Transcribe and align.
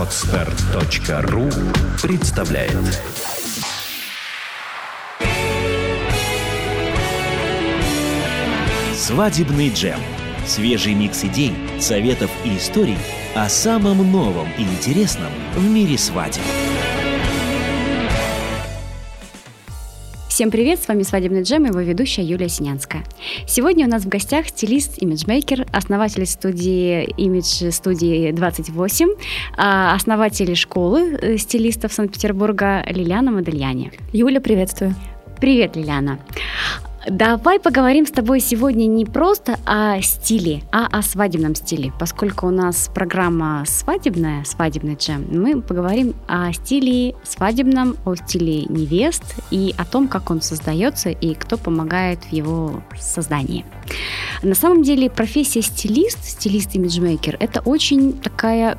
Отстар.ру 0.00 1.50
представляет 2.00 2.72
Свадебный 8.96 9.68
джем. 9.68 10.00
Свежий 10.46 10.94
микс 10.94 11.22
идей, 11.24 11.52
советов 11.78 12.30
и 12.46 12.56
историй 12.56 12.96
о 13.34 13.50
самом 13.50 14.10
новом 14.10 14.48
и 14.56 14.62
интересном 14.62 15.32
в 15.54 15.68
мире 15.68 15.98
свадеб. 15.98 16.44
Всем 20.40 20.50
привет, 20.50 20.82
с 20.82 20.88
вами 20.88 21.02
«Свадебный 21.02 21.42
джем» 21.42 21.66
и 21.66 21.68
его 21.68 21.80
ведущая 21.80 22.22
Юлия 22.22 22.48
Синянская. 22.48 23.04
Сегодня 23.46 23.84
у 23.84 23.90
нас 23.90 24.04
в 24.04 24.08
гостях 24.08 24.48
стилист, 24.48 24.94
имиджмейкер, 24.96 25.66
основатель 25.70 26.24
студии 26.24 27.04
имидж 27.18 27.70
студии 27.70 28.32
28, 28.32 29.08
а, 29.58 29.94
основатель 29.94 30.56
школы 30.56 31.18
э, 31.20 31.36
стилистов 31.36 31.92
Санкт-Петербурга 31.92 32.82
Лилиана 32.88 33.30
Модельяне. 33.30 33.92
Юля, 34.14 34.40
приветствую. 34.40 34.94
Привет, 35.42 35.76
Лилиана. 35.76 36.18
Давай 37.08 37.58
поговорим 37.58 38.06
с 38.06 38.10
тобой 38.10 38.40
сегодня 38.40 38.84
не 38.84 39.06
просто 39.06 39.58
о 39.64 40.02
стиле, 40.02 40.62
а 40.70 40.86
о 40.86 41.00
свадебном 41.00 41.54
стиле. 41.54 41.94
Поскольку 41.98 42.46
у 42.46 42.50
нас 42.50 42.90
программа 42.94 43.64
свадебная, 43.66 44.44
свадебный 44.44 44.96
джем, 44.96 45.26
мы 45.30 45.62
поговорим 45.62 46.14
о 46.28 46.52
стиле 46.52 47.14
свадебном, 47.24 47.96
о 48.04 48.16
стиле 48.16 48.64
невест 48.64 49.24
и 49.50 49.74
о 49.78 49.86
том, 49.86 50.08
как 50.08 50.30
он 50.30 50.42
создается 50.42 51.08
и 51.08 51.32
кто 51.34 51.56
помогает 51.56 52.22
в 52.24 52.32
его 52.32 52.82
создании. 53.00 53.64
На 54.42 54.54
самом 54.54 54.82
деле 54.82 55.08
профессия 55.08 55.62
стилист, 55.62 56.22
стилист-имиджмейкер, 56.22 57.38
это 57.40 57.60
очень 57.60 58.12
такая 58.12 58.76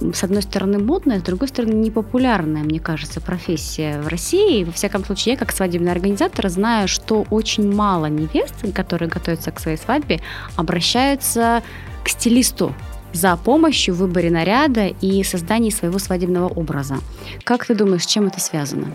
с 0.00 0.24
одной 0.24 0.42
стороны, 0.42 0.78
модная, 0.78 1.18
с 1.18 1.22
другой 1.22 1.48
стороны, 1.48 1.74
непопулярная, 1.74 2.62
мне 2.62 2.80
кажется, 2.80 3.20
профессия 3.20 4.00
в 4.00 4.08
России. 4.08 4.64
Во 4.64 4.72
всяком 4.72 5.04
случае, 5.04 5.34
я 5.34 5.38
как 5.38 5.52
свадебный 5.52 5.92
организатор 5.92 6.48
знаю, 6.48 6.88
что 6.88 7.26
очень 7.30 7.72
мало 7.72 8.06
невест, 8.06 8.54
которые 8.74 9.08
готовятся 9.08 9.50
к 9.52 9.60
своей 9.60 9.76
свадьбе, 9.76 10.20
обращаются 10.56 11.62
к 12.02 12.08
стилисту 12.08 12.74
за 13.12 13.36
помощью 13.36 13.94
в 13.94 13.98
выборе 13.98 14.30
наряда 14.30 14.86
и 14.86 15.22
создании 15.22 15.70
своего 15.70 15.98
свадебного 15.98 16.48
образа. 16.48 16.96
Как 17.44 17.66
ты 17.66 17.74
думаешь, 17.74 18.04
с 18.04 18.06
чем 18.06 18.26
это 18.26 18.40
связано? 18.40 18.88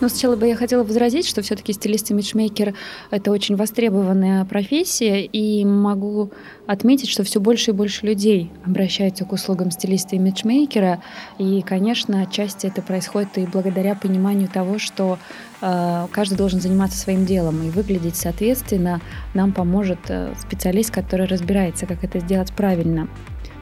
Ну, 0.00 0.08
сначала 0.08 0.36
бы 0.36 0.46
я 0.46 0.56
хотела 0.56 0.84
возразить, 0.84 1.26
что 1.26 1.42
все-таки 1.42 1.72
стилист 1.72 2.10
и 2.10 2.14
имиджмейкер— 2.14 2.74
это 3.10 3.32
очень 3.32 3.56
востребованная 3.56 4.44
профессия, 4.44 5.24
и 5.24 5.64
могу 5.64 6.30
отметить, 6.66 7.08
что 7.08 7.24
все 7.24 7.40
больше 7.40 7.72
и 7.72 7.74
больше 7.74 8.06
людей 8.06 8.50
обращаются 8.64 9.24
к 9.24 9.32
услугам 9.32 9.70
стилиста 9.70 10.14
и 10.14 10.18
имиджмейкера, 10.18 11.02
и, 11.38 11.62
конечно, 11.62 12.22
отчасти 12.22 12.66
это 12.66 12.80
происходит 12.80 13.38
и 13.38 13.46
благодаря 13.46 13.94
пониманию 13.96 14.48
того, 14.48 14.78
что 14.78 15.18
э, 15.60 16.06
каждый 16.12 16.36
должен 16.36 16.60
заниматься 16.60 16.98
своим 16.98 17.26
делом 17.26 17.62
и 17.66 17.70
выглядеть 17.70 18.16
соответственно, 18.16 19.00
нам 19.34 19.52
поможет 19.52 19.98
э, 20.08 20.32
специалист, 20.38 20.90
который 20.90 21.26
разбирается, 21.26 21.86
как 21.86 22.04
это 22.04 22.20
сделать 22.20 22.52
правильно. 22.52 23.08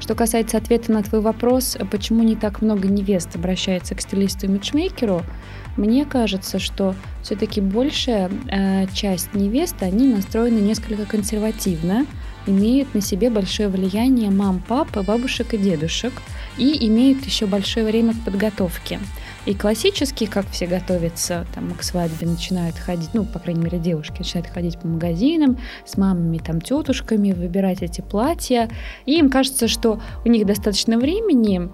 Что 0.06 0.14
касается 0.14 0.56
ответа 0.56 0.92
на 0.92 1.02
твой 1.02 1.20
вопрос, 1.20 1.76
почему 1.90 2.22
не 2.22 2.36
так 2.36 2.62
много 2.62 2.86
невест 2.86 3.34
обращается 3.34 3.96
к 3.96 4.00
стилисту 4.00 4.46
и 4.46 4.48
имиджмейкеру, 4.48 5.22
мне 5.76 6.04
кажется, 6.04 6.60
что 6.60 6.94
все-таки 7.24 7.60
большая 7.60 8.30
э, 8.48 8.86
часть 8.94 9.34
невест, 9.34 9.74
они 9.82 10.06
настроены 10.06 10.60
несколько 10.60 11.06
консервативно, 11.06 12.06
имеют 12.46 12.94
на 12.94 13.00
себе 13.00 13.30
большое 13.30 13.68
влияние 13.68 14.30
мам, 14.30 14.62
пап, 14.68 14.96
бабушек 14.96 15.54
и 15.54 15.58
дедушек 15.58 16.12
и 16.56 16.86
имеют 16.86 17.24
еще 17.26 17.46
большое 17.46 17.84
время 17.84 18.14
к 18.14 18.24
подготовке. 18.24 19.00
И 19.46 19.54
классически, 19.54 20.26
как 20.26 20.48
все 20.50 20.66
готовятся 20.66 21.46
там, 21.54 21.72
к 21.72 21.82
свадьбе, 21.84 22.26
начинают 22.26 22.76
ходить, 22.76 23.10
ну, 23.14 23.24
по 23.24 23.38
крайней 23.38 23.62
мере, 23.62 23.78
девушки 23.78 24.18
начинают 24.18 24.48
ходить 24.48 24.78
по 24.78 24.88
магазинам 24.88 25.58
с 25.86 25.96
мамами, 25.96 26.38
там, 26.38 26.60
тетушками, 26.60 27.32
выбирать 27.32 27.80
эти 27.80 28.00
платья. 28.00 28.68
И 29.06 29.18
им 29.18 29.30
кажется, 29.30 29.68
что 29.68 30.00
у 30.24 30.28
них 30.28 30.46
достаточно 30.46 30.98
времени, 30.98 31.70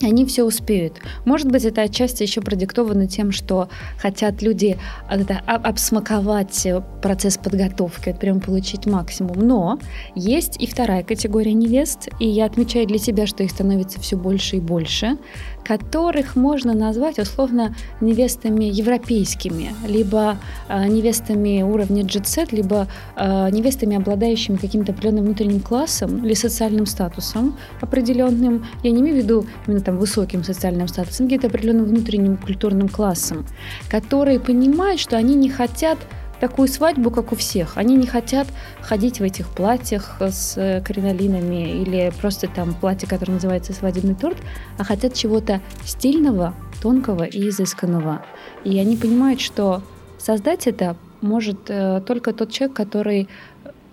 они 0.00 0.24
все 0.26 0.44
успеют. 0.44 1.00
Может 1.24 1.50
быть, 1.50 1.64
это 1.64 1.82
отчасти 1.82 2.22
еще 2.22 2.40
продиктовано 2.40 3.08
тем, 3.08 3.32
что 3.32 3.68
хотят 3.98 4.42
люди 4.42 4.78
это, 5.10 5.38
обсмаковать 5.44 6.66
процесс 7.02 7.36
подготовки, 7.36 8.16
прям 8.18 8.40
получить 8.40 8.86
максимум. 8.86 9.40
Но 9.40 9.78
есть 10.14 10.60
и 10.60 10.66
вторая 10.66 11.02
категория 11.02 11.52
невест, 11.52 12.08
и 12.20 12.28
я 12.28 12.44
отмечаю 12.44 12.86
для 12.86 12.98
себя, 12.98 13.26
что 13.26 13.42
их 13.42 13.50
становится 13.50 14.00
все 14.00 14.16
больше 14.16 14.56
и 14.56 14.60
больше, 14.60 15.18
которых 15.64 16.36
можно 16.36 16.74
назвать 16.74 17.18
условно 17.18 17.74
невестами 18.00 18.64
европейскими, 18.64 19.74
либо 19.86 20.38
э, 20.68 20.86
невестами 20.88 21.62
уровня 21.62 22.04
джетсет, 22.04 22.52
либо 22.52 22.86
э, 23.16 23.50
невестами, 23.50 23.96
обладающими 23.96 24.56
каким-то 24.56 24.92
определенным 24.92 25.24
внутренним 25.24 25.60
классом 25.60 26.24
или 26.24 26.34
социальным 26.34 26.86
статусом 26.86 27.56
определенным. 27.80 28.66
Я 28.82 28.90
не 28.90 29.00
имею 29.00 29.16
в 29.16 29.18
виду 29.18 29.46
именно 29.66 29.80
там 29.80 29.98
высоким 29.98 30.44
социальным 30.44 30.88
статусом, 30.88 31.26
где-то 31.26 31.48
определенным 31.48 31.84
внутренним 31.84 32.36
культурным 32.36 32.88
классом, 32.88 33.46
которые 33.90 34.40
понимают, 34.40 35.00
что 35.00 35.16
они 35.16 35.34
не 35.34 35.50
хотят 35.50 35.98
такую 36.40 36.68
свадьбу, 36.68 37.10
как 37.10 37.32
у 37.32 37.36
всех. 37.36 37.76
Они 37.76 37.96
не 37.96 38.06
хотят 38.06 38.46
ходить 38.80 39.20
в 39.20 39.22
этих 39.22 39.48
платьях 39.48 40.16
с 40.20 40.56
э, 40.56 40.82
кринолинами 40.84 41.80
или 41.80 42.12
просто 42.20 42.48
там 42.48 42.74
платье, 42.74 43.08
которое 43.08 43.32
называется 43.32 43.72
свадебный 43.72 44.14
торт, 44.14 44.38
а 44.78 44.84
хотят 44.84 45.14
чего-то 45.14 45.60
стильного, 45.84 46.54
тонкого 46.82 47.24
и 47.24 47.48
изысканного. 47.48 48.24
И 48.64 48.78
они 48.78 48.96
понимают, 48.96 49.40
что 49.40 49.82
создать 50.18 50.66
это 50.66 50.96
может 51.20 51.68
э, 51.68 52.00
только 52.06 52.32
тот 52.32 52.50
человек, 52.52 52.76
который 52.76 53.28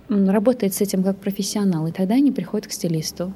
работает 0.08 0.76
с 0.76 0.82
этим 0.82 1.04
как 1.04 1.18
профессионал, 1.18 1.88
и 1.88 1.92
тогда 1.92 2.16
они 2.16 2.32
приходят 2.32 2.68
к 2.68 2.72
стилисту. 2.72 3.34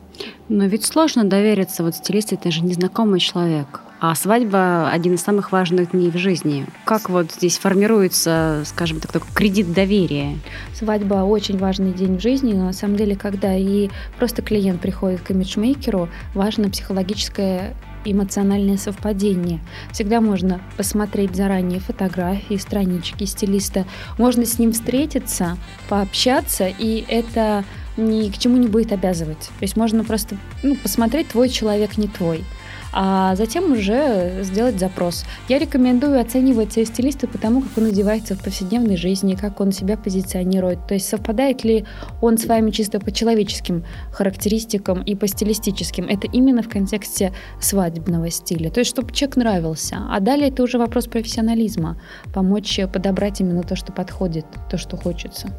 Но 0.50 0.66
ведь 0.66 0.86
сложно 0.86 1.24
довериться, 1.24 1.84
вот 1.84 1.96
стилист 1.96 2.34
это 2.34 2.52
же 2.52 2.64
незнакомый 2.64 3.20
человек. 3.20 3.81
А 4.02 4.16
свадьба– 4.16 4.90
один 4.94 5.16
из 5.16 5.22
самых 5.22 5.52
важных 5.52 5.92
дней 5.92 6.10
в 6.10 6.16
жизни. 6.16 6.66
Как 6.86 7.10
вот 7.10 7.34
здесь 7.34 7.58
формируется, 7.58 8.64
скажем 8.66 9.02
так, 9.02 9.12
такой 9.12 9.30
кредит 9.34 9.74
доверия? 9.74 10.40
Свадьба– 10.74 11.16
очень 11.26 11.58
важный 11.58 11.92
день 11.92 12.18
в 12.18 12.22
жизни, 12.22 12.54
на 12.54 12.72
самом 12.72 12.96
деле, 12.96 13.18
когда 13.18 13.54
и 13.58 13.90
просто 14.18 14.42
клиент 14.42 14.80
приходит 14.80 15.20
к 15.20 15.32
имиджмейкеру, 15.32 16.08
важно 16.34 16.70
психологическое 16.70 17.76
эмоциональное 18.06 18.78
совпадение. 18.78 19.59
Всегда 19.92 20.22
можно 20.22 20.62
посмотреть 20.78 21.36
заранее 21.36 21.82
фотографии, 21.82 22.56
странички 22.56 23.26
стилиста. 23.26 23.86
Можно 24.18 24.46
с 24.46 24.58
ним 24.59 24.72
встретиться, 24.72 25.58
пообщаться, 25.90 26.68
и 26.68 27.04
это 27.09 27.66
ни 27.98 28.30
к 28.30 28.38
чему 28.38 28.56
не 28.56 28.68
будет 28.68 28.94
обязывать. 28.94 29.50
То 29.59 29.64
есть 29.64 29.76
можно 29.76 30.06
просто 30.06 30.38
ну, 30.64 30.78
посмотреть, 30.78 31.28
твой 31.28 31.50
человек 31.50 31.98
не 31.98 32.08
твой 32.08 32.46
а 32.92 33.36
затем 33.36 33.72
уже 33.72 34.44
сделать 34.44 34.80
запрос. 34.80 35.26
Я 35.48 35.60
рекомендую 35.60 36.20
оценивать 36.20 36.74
стилиста 36.74 37.28
по 37.28 37.38
тому, 37.38 37.62
как 37.62 37.78
он 37.78 37.86
одевается 37.86 38.36
в 38.36 38.44
повседневной 38.44 38.98
жизни, 38.98 39.36
как 39.36 39.60
он 39.60 39.72
себя 39.72 39.98
позиционирует. 39.98 40.88
То 40.88 40.96
есть 40.96 41.08
совпадает 41.08 41.64
ли 41.64 41.86
он 42.22 42.38
с 42.38 42.46
вами 42.46 42.72
чисто 42.72 43.00
по 43.00 43.12
человеческим 43.12 43.84
характеристикам 44.12 45.02
и 45.04 45.16
по 45.16 45.28
стилистическим. 45.28 46.06
Это 46.06 46.28
именно 46.28 46.64
в 46.64 46.70
контексте 46.70 47.34
свадебного 47.62 48.30
стиля. 48.30 48.70
То 48.70 48.80
есть 48.80 48.92
чтобы 48.92 49.14
человек 49.14 49.38
нравился. 49.38 49.98
А 50.10 50.20
далее 50.20 50.50
это 50.50 50.64
уже 50.64 50.78
вопрос 50.78 51.08
профессионализма. 51.08 52.00
Помочь 52.34 52.80
подобрать 52.92 53.42
именно 53.42 53.64
то, 53.64 53.76
что 53.76 53.92
подходит, 53.92 54.46
то, 54.70 54.78
что 54.78 54.98
хочется. 54.98 55.50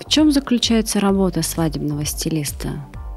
В 0.00 0.08
чем 0.08 0.32
заключается 0.32 1.00
работа 1.00 1.42
свадебного 1.42 2.04
стилиста? 2.04 2.70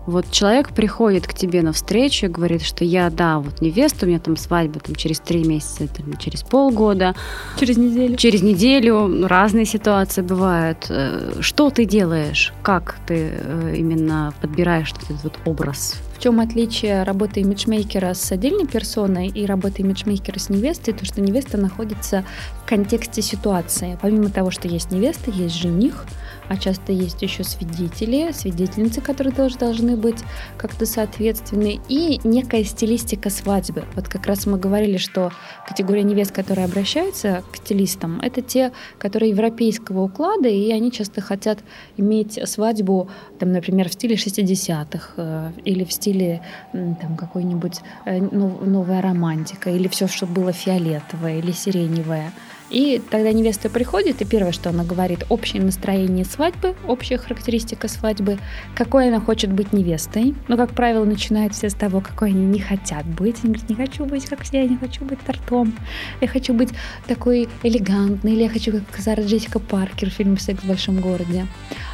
Вот 0.08 0.32
человек 0.32 0.70
приходит 0.70 1.28
к 1.28 1.34
тебе 1.34 1.62
на 1.62 1.74
встречу 1.74 2.28
и 2.28 2.30
говорит, 2.30 2.62
что 2.62 2.86
я, 2.86 3.10
да, 3.10 3.40
вот 3.40 3.60
невеста, 3.60 4.06
у 4.06 4.08
меня 4.10 4.20
там 4.20 4.38
свадьба 4.38 4.80
там, 4.80 4.96
через 4.96 5.20
три 5.20 5.44
месяца, 5.44 5.86
там, 5.86 6.16
через 6.18 6.44
полгода. 6.44 7.14
Через 7.60 7.76
неделю. 7.76 8.16
Через 8.16 8.42
неделю. 8.42 9.28
Разные 9.28 9.66
ситуации 9.66 10.22
бывают. 10.22 10.86
Э, 10.88 11.34
что 11.42 11.70
ты 11.72 11.84
делаешь? 11.84 12.54
Как 12.64 12.96
ты 13.06 13.32
э, 13.34 13.74
именно 13.76 14.34
подбираешь 14.40 14.94
этот 14.94 15.22
вот 15.26 15.34
образ? 15.44 15.96
В 16.18 16.24
чем 16.24 16.40
отличие 16.40 17.04
работы 17.04 17.42
имиджмейкера 17.42 18.14
с 18.14 18.32
отдельной 18.32 18.66
персоной 18.66 19.28
и 19.28 19.46
работы 19.46 19.82
имиджмейкера 19.82 20.40
с 20.40 20.50
невестой? 20.50 20.94
То, 20.94 21.04
что 21.04 21.20
невеста 21.20 21.58
находится 21.58 22.24
в 22.64 22.70
контексте 22.70 23.22
ситуации. 23.22 24.00
Помимо 24.02 24.30
того, 24.30 24.52
что 24.52 24.70
есть 24.70 24.90
невеста, 24.90 25.32
есть 25.32 25.56
жених– 25.56 26.06
а 26.50 26.58
часто 26.58 26.92
есть 26.92 27.22
еще 27.22 27.44
свидетели, 27.44 28.32
свидетельницы, 28.32 29.02
которые 29.02 29.34
тоже 29.34 29.58
должны 29.58 29.96
быть 29.96 30.20
как-то 30.58 30.86
соответственны, 30.86 31.80
и 31.90 32.20
некая 32.24 32.64
стилистика 32.64 33.30
свадьбы. 33.30 33.84
Вот 33.96 34.08
как 34.08 34.26
раз 34.26 34.46
мы 34.46 34.58
говорили, 34.58 34.98
что 34.98 35.32
категория 35.68 36.04
невест, 36.04 36.32
которые 36.32 36.66
обращаются 36.66 37.44
к 37.52 37.58
стилистам, 37.58 38.20
это 38.22 38.42
те, 38.42 38.72
которые 38.98 39.32
европейского 39.32 40.04
уклада, 40.04 40.50
и 40.50 40.72
они 40.72 40.92
часто 40.92 41.22
хотят 41.22 41.60
иметь 41.98 42.40
свадьбу, 42.48 43.10
там, 43.40 43.52
например, 43.52 43.90
в 43.90 43.94
стиле 43.94 44.16
60-х 44.16 45.14
э, 45.18 45.52
или 45.66 45.84
в 45.84 45.92
стиле 45.92 46.42
там, 46.72 47.18
какой-нибудь 47.18 47.80
э, 48.06 48.20
новая 48.20 49.02
романтика, 49.02 49.70
или 49.70 49.88
все, 49.88 50.08
что 50.08 50.26
было 50.26 50.52
фиолетовое 50.52 51.40
или 51.40 51.52
сиреневое. 51.52 52.32
И 52.70 53.02
тогда 53.10 53.32
невеста 53.32 53.70
приходит, 53.70 54.22
и 54.22 54.26
первое, 54.26 54.52
что 54.52 54.70
она 54.70 54.84
говорит, 54.84 55.26
общее 55.30 55.62
настроение 55.62 56.26
свадьбы, 56.26 56.76
общая 56.86 57.18
характеристика 57.18 57.88
свадьбы, 57.88 58.40
какой 58.76 59.08
она 59.08 59.22
хочет 59.22 59.54
быть 59.54 59.72
невестой. 59.72 60.36
Но, 60.48 60.58
как 60.58 60.72
правило, 60.72 61.06
начинают 61.06 61.54
все 61.54 61.70
с 61.70 61.74
того, 61.74 62.02
какой 62.02 62.30
они 62.30 62.46
не 62.46 62.60
хотят 62.60 63.06
быть. 63.06 63.38
Они 63.44 63.54
говорят, 63.54 63.70
не 63.70 63.76
хочу 63.76 64.06
быть 64.06 64.26
как 64.26 64.44
все, 64.44 64.64
я 64.64 64.68
не 64.68 64.78
хочу 64.78 65.06
быть 65.06 65.20
тортом, 65.22 65.74
я 66.20 66.28
хочу 66.28 66.54
быть 66.54 66.70
такой 67.08 67.48
элегантной, 67.64 68.34
или 68.34 68.44
я 68.44 68.50
хочу 68.50 68.74
как 68.74 68.84
Сара 69.00 69.24
Джессика 69.24 69.60
Паркер 69.60 70.10
в 70.10 70.14
фильме 70.14 70.38
«Секс 70.38 70.64
в 70.64 70.68
большом 70.68 71.00
городе». 71.00 71.48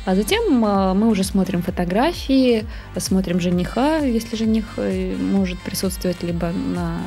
А 0.06 0.16
затем 0.16 0.66
э, 0.66 0.94
мы 0.94 1.08
уже 1.08 1.24
смотрим 1.24 1.62
фотографии, 1.62 2.66
смотрим 2.98 3.40
жениха, 3.40 4.00
если 4.00 4.36
жених 4.36 4.66
э, 4.78 5.16
может 5.16 5.60
присутствовать 5.60 6.22
либо 6.24 6.52
на 6.52 7.00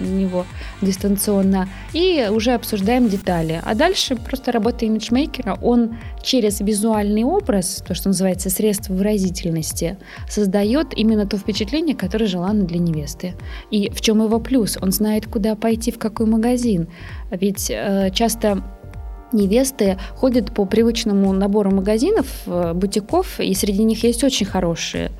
него 0.00 0.46
дистанционно, 0.80 1.68
и 1.92 2.28
уже 2.30 2.52
обсуждаем 2.52 2.99
детали. 3.08 3.60
А 3.64 3.74
дальше 3.74 4.16
просто 4.16 4.52
работа 4.52 4.84
имиджмейкера, 4.84 5.58
он 5.62 5.96
через 6.22 6.60
визуальный 6.60 7.24
образ, 7.24 7.82
то, 7.86 7.94
что 7.94 8.08
называется 8.08 8.50
средство 8.50 8.94
выразительности, 8.94 9.96
создает 10.28 10.96
именно 10.96 11.26
то 11.26 11.36
впечатление, 11.36 11.96
которое 11.96 12.26
желанно 12.26 12.64
для 12.64 12.78
невесты. 12.78 13.34
И 13.70 13.90
в 13.90 14.00
чем 14.00 14.22
его 14.22 14.38
плюс? 14.40 14.78
Он 14.80 14.92
знает, 14.92 15.26
куда 15.26 15.54
пойти, 15.54 15.90
в 15.90 15.98
какой 15.98 16.26
магазин. 16.26 16.88
Ведь 17.30 17.70
э, 17.70 18.10
часто 18.12 18.62
невесты 19.32 19.98
ходят 20.16 20.52
по 20.52 20.64
привычному 20.64 21.32
набору 21.32 21.70
магазинов, 21.70 22.26
э, 22.46 22.72
бутиков, 22.74 23.40
и 23.40 23.54
среди 23.54 23.84
них 23.84 24.02
есть 24.04 24.24
очень 24.24 24.46
хорошие. 24.46 25.10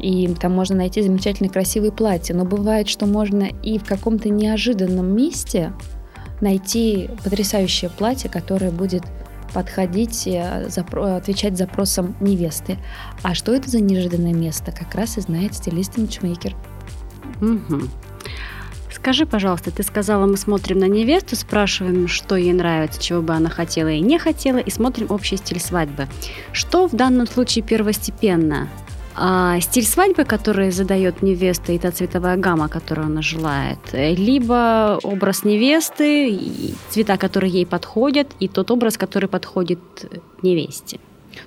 И 0.00 0.28
там 0.40 0.52
можно 0.52 0.76
найти 0.76 1.02
замечательные 1.02 1.50
красивые 1.50 1.92
платья. 1.92 2.34
Но 2.34 2.44
бывает, 2.44 2.88
что 2.88 3.06
можно 3.06 3.48
и 3.62 3.78
в 3.78 3.84
каком-то 3.84 4.28
неожиданном 4.28 5.14
месте 5.14 5.72
найти 6.40 7.10
потрясающее 7.24 7.90
платье, 7.90 8.30
которое 8.30 8.70
будет 8.70 9.02
подходить, 9.52 10.26
э, 10.26 10.68
отвечать 11.16 11.56
запросам 11.56 12.14
невесты. 12.20 12.78
А 13.22 13.34
что 13.34 13.52
это 13.52 13.68
за 13.68 13.80
неожиданное 13.80 14.32
место? 14.34 14.72
Как 14.72 14.94
раз 14.94 15.18
и 15.18 15.20
знает 15.20 15.54
стилист 15.54 15.98
и 15.98 16.02
матчмейкер. 16.02 16.54
Угу. 17.40 17.88
Скажи, 18.92 19.24
пожалуйста, 19.24 19.70
ты 19.70 19.82
сказала, 19.82 20.26
мы 20.26 20.36
смотрим 20.36 20.78
на 20.78 20.84
невесту, 20.84 21.34
спрашиваем, 21.34 22.06
что 22.06 22.36
ей 22.36 22.52
нравится, 22.52 23.00
чего 23.00 23.22
бы 23.22 23.32
она 23.32 23.48
хотела 23.48 23.88
и 23.88 24.00
не 24.00 24.18
хотела, 24.18 24.58
и 24.58 24.70
смотрим 24.70 25.06
общий 25.10 25.36
стиль 25.36 25.60
свадьбы. 25.60 26.06
Что 26.52 26.86
в 26.86 26.94
данном 26.94 27.26
случае 27.26 27.64
первостепенно? 27.64 28.68
А, 29.14 29.60
стиль 29.60 29.84
свадьбы, 29.84 30.24
который 30.24 30.70
задает 30.70 31.22
невеста, 31.22 31.72
и 31.72 31.78
та 31.78 31.90
цветовая 31.90 32.36
гамма, 32.36 32.68
которую 32.68 33.06
она 33.06 33.22
желает, 33.22 33.78
либо 33.92 34.98
образ 35.02 35.44
невесты, 35.44 36.38
цвета, 36.90 37.16
которые 37.16 37.52
ей 37.52 37.66
подходят, 37.66 38.28
и 38.40 38.48
тот 38.48 38.70
образ, 38.70 38.96
который 38.96 39.28
подходит 39.28 39.78
невесте. 40.42 40.98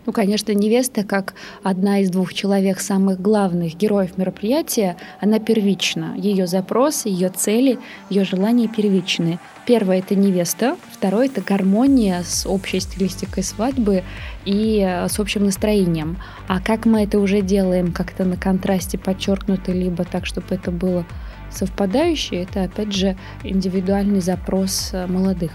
Ну, 0.06 0.14
конечно, 0.14 0.52
невеста, 0.54 1.04
как 1.04 1.34
одна 1.64 2.00
из 2.00 2.10
двух 2.10 2.34
человек 2.34 2.80
самых 2.80 3.22
главных 3.22 3.76
героев 3.76 4.18
мероприятия, 4.18 4.98
она 5.20 5.40
первична. 5.40 6.14
Ее 6.18 6.48
запросы, 6.48 7.10
ее 7.10 7.30
цели, 7.30 7.80
ее 8.10 8.24
желания 8.24 8.68
первичны. 8.68 9.40
Первое— 9.66 10.00
это 10.00 10.16
невеста, 10.16 10.76
второе— 10.92 11.26
это 11.28 11.42
гармония 11.42 12.24
с 12.24 12.46
общей 12.46 12.80
стилистикой 12.80 13.44
свадьбы 13.44 14.04
и 14.44 14.84
э, 14.86 15.08
с 15.08 15.20
общим 15.20 15.46
настроением. 15.46 16.18
А 16.48 16.60
как 16.60 16.86
мы 16.86 17.04
это 17.04 17.20
уже 17.20 17.42
делаем 17.42 17.94
как-то 17.94 18.26
на 18.26 18.36
контрасте 18.36 18.98
подчеркнуто, 18.98 19.72
либо 19.72 20.04
так, 20.04 20.26
чтобы 20.26 20.48
это 20.50 20.72
было 20.72 21.06
совпадающее, 21.50 22.44
это, 22.44 22.64
опять 22.64 22.94
же, 22.94 23.16
индивидуальный 23.44 24.22
запрос 24.22 24.90
э, 24.92 25.08
молодых 25.08 25.52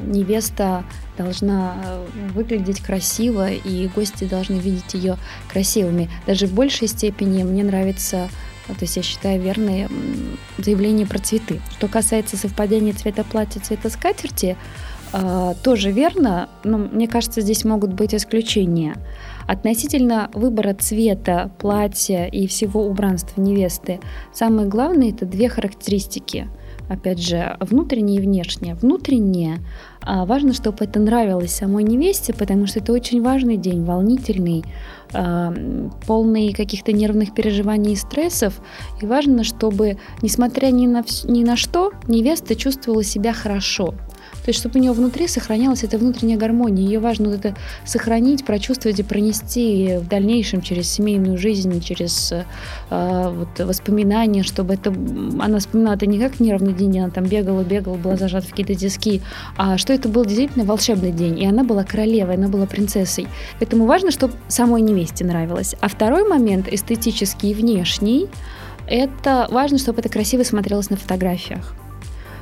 невеста 0.00 0.84
должна 1.16 1.76
э, 1.84 2.06
выглядеть 2.34 2.80
красиво, 2.80 3.50
и 3.50 3.88
гости 3.88 4.24
должны 4.24 4.56
видеть 4.56 4.94
ее 4.94 5.16
красивыми. 5.48 6.10
Даже 6.26 6.46
в 6.46 6.52
большей 6.52 6.88
степени 6.88 7.42
мне 7.42 7.62
нравится 7.62 8.28
то 8.66 8.76
есть 8.80 8.96
я 8.96 9.02
считаю 9.02 9.42
верное 9.42 9.90
заявление 10.56 11.06
про 11.06 11.18
цветы. 11.18 11.60
Что 11.72 11.86
касается 11.86 12.38
совпадения 12.38 12.94
цвета 12.94 13.22
платья, 13.22 13.60
цвета 13.60 13.90
скатерти, 13.90 14.56
э, 15.12 15.54
тоже 15.62 15.90
верно, 15.90 16.48
но 16.64 16.78
мне 16.78 17.06
кажется, 17.06 17.42
здесь 17.42 17.64
могут 17.64 17.92
быть 17.92 18.14
исключения. 18.14 18.96
Относительно 19.46 20.30
выбора 20.32 20.72
цвета, 20.72 21.50
платья 21.58 22.24
и 22.24 22.46
всего 22.46 22.86
убранства 22.86 23.38
невесты, 23.40 24.00
самое 24.32 24.66
главное 24.66 25.10
это 25.10 25.26
две 25.26 25.50
характеристики– 25.50 26.48
опять 26.88 27.18
же, 27.18 27.56
внутреннее 27.60 28.18
и 28.18 28.20
внешнее. 28.20 28.74
Внутреннее 28.74 29.60
а, 30.02 30.24
важно, 30.26 30.52
чтобы 30.52 30.84
это 30.84 31.00
нравилось 31.00 31.54
самой 31.54 31.82
невесте, 31.84 32.34
потому 32.34 32.66
что 32.66 32.80
это 32.80 32.92
очень 32.92 33.22
важный 33.22 33.56
день, 33.56 33.84
волнительный, 33.84 34.64
а, 35.12 35.54
полный 36.06 36.52
каких-то 36.52 36.92
нервных 36.92 37.34
переживаний 37.34 37.92
и 37.92 37.96
стрессов. 37.96 38.60
И 39.00 39.06
важно, 39.06 39.44
чтобы, 39.44 39.98
несмотря 40.22 40.66
ни 40.66 40.86
на, 40.86 41.04
ни 41.24 41.44
на 41.44 41.56
что, 41.56 41.92
невеста 42.06 42.54
чувствовала 42.54 43.02
себя 43.02 43.32
хорошо. 43.32 43.94
То 44.44 44.50
есть, 44.50 44.60
чтобы 44.60 44.78
у 44.78 44.82
нее 44.82 44.92
внутри 44.92 45.26
сохранялась 45.26 45.84
эта 45.84 45.96
внутренняя 45.96 46.36
гармония. 46.36 46.84
Ее 46.84 46.98
важно 46.98 47.30
вот 47.30 47.38
это 47.38 47.56
сохранить, 47.86 48.44
прочувствовать 48.44 49.00
и 49.00 49.02
пронести 49.02 49.96
в 49.96 50.06
дальнейшем 50.06 50.60
через 50.60 50.90
семейную 50.90 51.38
жизнь, 51.38 51.80
через 51.80 52.30
э, 52.32 52.44
вот, 52.90 53.58
воспоминания, 53.58 54.42
чтобы 54.42 54.74
это 54.74 54.90
она 54.90 55.58
вспоминала 55.58 55.94
это 55.94 56.06
не 56.06 56.18
как 56.18 56.40
нервный 56.40 56.74
день, 56.74 56.98
она 56.98 57.10
там 57.10 57.24
бегала, 57.24 57.62
бегала, 57.62 57.96
была 57.96 58.16
зажата 58.16 58.46
в 58.46 58.50
какие-то 58.50 58.74
диски, 58.74 59.22
а 59.56 59.78
что 59.78 59.94
это 59.94 60.10
был 60.10 60.24
действительно 60.26 60.64
волшебный 60.64 61.12
день. 61.12 61.40
И 61.40 61.46
она 61.46 61.64
была 61.64 61.84
королевой, 61.84 62.34
она 62.34 62.48
была 62.48 62.66
принцессой. 62.66 63.26
Поэтому 63.58 63.86
важно, 63.86 64.10
чтобы 64.10 64.34
самой 64.48 64.82
невесте 64.82 65.24
нравилось. 65.24 65.74
А 65.80 65.88
второй 65.88 66.28
момент, 66.28 66.68
эстетический 66.70 67.52
и 67.52 67.54
внешний, 67.54 68.28
это 68.86 69.48
важно, 69.50 69.78
чтобы 69.78 70.00
это 70.00 70.10
красиво 70.10 70.42
смотрелось 70.42 70.90
на 70.90 70.96
фотографиях. 70.96 71.74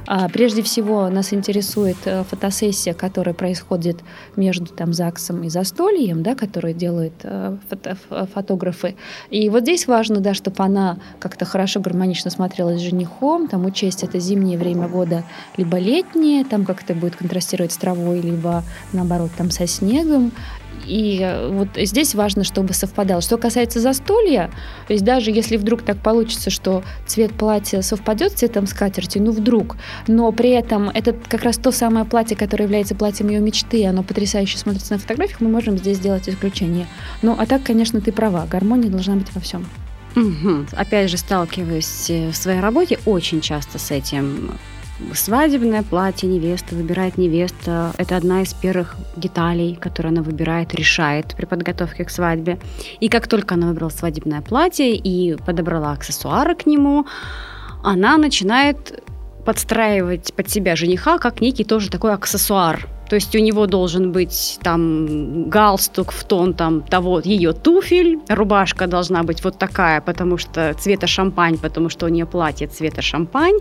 А, 0.06 0.28
прежде 0.28 0.62
всего 0.62 1.08
нас 1.08 1.32
интересует 1.32 1.96
э, 2.04 2.24
фотосессия, 2.24 2.92
которая 2.92 3.34
происходит 3.34 3.98
между 4.36 4.66
там 4.66 4.92
ЗАГСом 4.92 5.44
и 5.44 5.48
застольем, 5.48 6.22
да, 6.22 6.34
которую 6.34 6.74
делают 6.74 7.14
э, 7.22 7.56
фото 7.68 7.96
фотографы. 8.34 8.96
И 9.30 9.48
вот 9.48 9.62
здесь 9.62 9.86
важно, 9.86 10.20
да, 10.20 10.34
чтобы 10.34 10.62
она 10.64 10.98
как-то 11.20 11.44
хорошо 11.44 11.80
гармонично 11.80 12.30
смотрелась 12.30 12.80
с 12.80 12.84
женихом, 12.84 13.48
там 13.48 13.64
учесть 13.64 14.02
это 14.02 14.18
зимнее 14.18 14.58
время 14.58 14.88
года, 14.88 15.24
либо 15.56 15.78
летнее, 15.78 16.44
там 16.44 16.64
как-то 16.64 16.94
будет 16.94 17.16
контрастировать 17.16 17.72
с 17.72 17.76
травой, 17.76 18.20
либо 18.20 18.64
наоборот 18.92 19.30
там 19.36 19.50
со 19.50 19.66
снегом. 19.66 20.32
И 20.86 21.20
э, 21.22 21.48
вот 21.48 21.68
здесь 21.76 22.14
важно, 22.14 22.44
чтобы 22.44 22.74
совпадало. 22.74 23.20
Что 23.20 23.38
касается 23.38 23.80
застолья, 23.80 24.50
то 24.86 24.92
есть 24.92 25.04
даже 25.04 25.30
если 25.30 25.56
вдруг 25.56 25.82
так 25.82 25.98
получится, 25.98 26.50
что 26.50 26.82
цвет 27.06 27.32
платья 27.32 27.82
совпадет 27.82 28.32
с 28.32 28.34
цветом 28.36 28.66
скатерти, 28.66 29.18
ну 29.18 29.32
вдруг, 29.32 29.76
но 30.06 30.30
при 30.32 30.50
этом 30.50 30.88
это 30.88 31.12
как 31.12 31.42
раз 31.42 31.56
то 31.56 31.70
самое 31.70 32.04
платье, 32.04 32.36
которое 32.36 32.64
является 32.64 32.94
платьем 32.94 33.28
ее 33.28 33.40
мечты, 33.40 33.86
оно 33.86 34.02
потрясающе 34.02 34.58
смотрится 34.58 34.94
на 34.94 34.98
фотографиях, 34.98 35.40
мы 35.40 35.48
можем 35.48 35.78
здесь 35.78 35.98
сделать 35.98 36.28
исключение. 36.28 36.86
Ну 37.22 37.36
а 37.38 37.46
так, 37.46 37.62
конечно, 37.62 38.00
ты 38.00 38.12
права, 38.12 38.46
гармония 38.46 38.90
должна 38.90 39.14
быть 39.14 39.32
во 39.34 39.40
всем. 39.40 39.66
Угу. 40.14 40.66
Опять 40.72 41.10
же, 41.10 41.16
сталкиваюсь 41.16 42.10
э, 42.10 42.30
в 42.30 42.36
своей 42.36 42.60
работе 42.60 42.98
очень 43.06 43.40
часто 43.40 43.78
с 43.78 43.90
этим 43.90 44.52
Свадебное 45.14 45.82
платье 45.82 46.28
невесты 46.28 46.74
выбирает 46.74 47.18
невеста. 47.18 47.92
Это 47.98 48.16
одна 48.16 48.42
из 48.42 48.54
первых 48.54 48.96
деталей, 49.16 49.74
которую 49.74 50.12
она 50.12 50.22
выбирает, 50.22 50.74
решает 50.74 51.34
при 51.36 51.46
подготовке 51.46 52.04
к 52.04 52.10
свадьбе. 52.10 52.58
И 53.00 53.08
как 53.08 53.26
только 53.26 53.54
она 53.54 53.68
выбрала 53.68 53.90
свадебное 53.90 54.42
платье 54.42 54.94
и 54.94 55.36
подобрала 55.36 55.92
аксессуары 55.92 56.54
к 56.54 56.66
нему, 56.66 57.06
она 57.82 58.16
начинает 58.16 59.02
подстраивать 59.44 60.32
под 60.34 60.48
себя 60.48 60.76
жениха 60.76 61.18
как 61.18 61.40
некий 61.40 61.64
тоже 61.64 61.90
такой 61.90 62.12
аксессуар. 62.14 62.86
То 63.12 63.16
есть 63.16 63.36
у 63.36 63.38
него 63.40 63.66
должен 63.66 64.10
быть 64.10 64.58
там 64.62 65.50
галстук 65.50 66.12
в 66.12 66.24
тон 66.24 66.54
там 66.54 66.80
того 66.80 67.20
ее 67.22 67.52
туфель, 67.52 68.18
рубашка 68.26 68.86
должна 68.86 69.22
быть 69.22 69.44
вот 69.44 69.58
такая, 69.58 70.00
потому 70.00 70.38
что 70.38 70.74
цвета 70.80 71.06
шампань, 71.06 71.58
потому 71.58 71.90
что 71.90 72.06
у 72.06 72.08
нее 72.08 72.24
платье 72.24 72.68
цвета 72.68 73.02
шампань. 73.02 73.58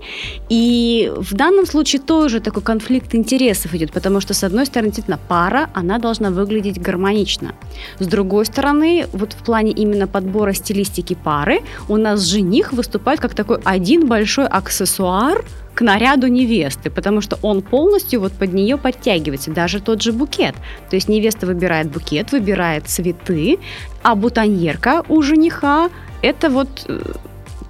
И 0.47 1.11
в 1.17 1.33
данном 1.33 1.65
случае 1.65 2.01
тоже 2.01 2.39
такой 2.39 2.63
конфликт 2.63 3.13
интересов 3.13 3.73
идет, 3.73 3.91
потому 3.91 4.21
что 4.21 4.33
с 4.33 4.45
одной 4.45 4.65
стороны, 4.65 4.87
действительно, 4.87 5.19
пара, 5.27 5.69
она 5.73 5.99
должна 5.99 6.29
выглядеть 6.29 6.81
гармонично. 6.81 7.53
С 7.99 8.07
другой 8.07 8.45
стороны, 8.45 9.05
вот 9.11 9.33
в 9.33 9.43
плане 9.43 9.73
именно 9.73 10.07
подбора 10.07 10.53
стилистики 10.53 11.17
пары, 11.21 11.59
у 11.89 11.97
нас 11.97 12.21
жених 12.21 12.71
выступает 12.71 13.19
как 13.19 13.35
такой 13.35 13.59
один 13.65 14.07
большой 14.07 14.47
аксессуар– 14.47 15.43
наряду 15.81 16.27
невесты, 16.27 16.89
потому 16.89 17.21
что 17.21 17.37
он 17.41 17.61
полностью 17.61 18.21
вот 18.21 18.33
под 18.33 18.53
нее 18.53 18.77
подтягивается, 18.77 19.51
даже 19.51 19.79
тот 19.79 20.01
же 20.01 20.11
букет. 20.11 20.55
То 20.89 20.95
есть 20.95 21.09
невеста 21.09 21.45
выбирает 21.45 21.91
букет, 21.91 22.31
выбирает 22.31 22.87
цветы, 22.87 23.59
а 24.03 24.15
бутоньерка 24.15 25.03
у 25.09 25.21
жениха 25.21 25.89
это 26.21 26.49
вот 26.49 26.85
э, 26.87 26.99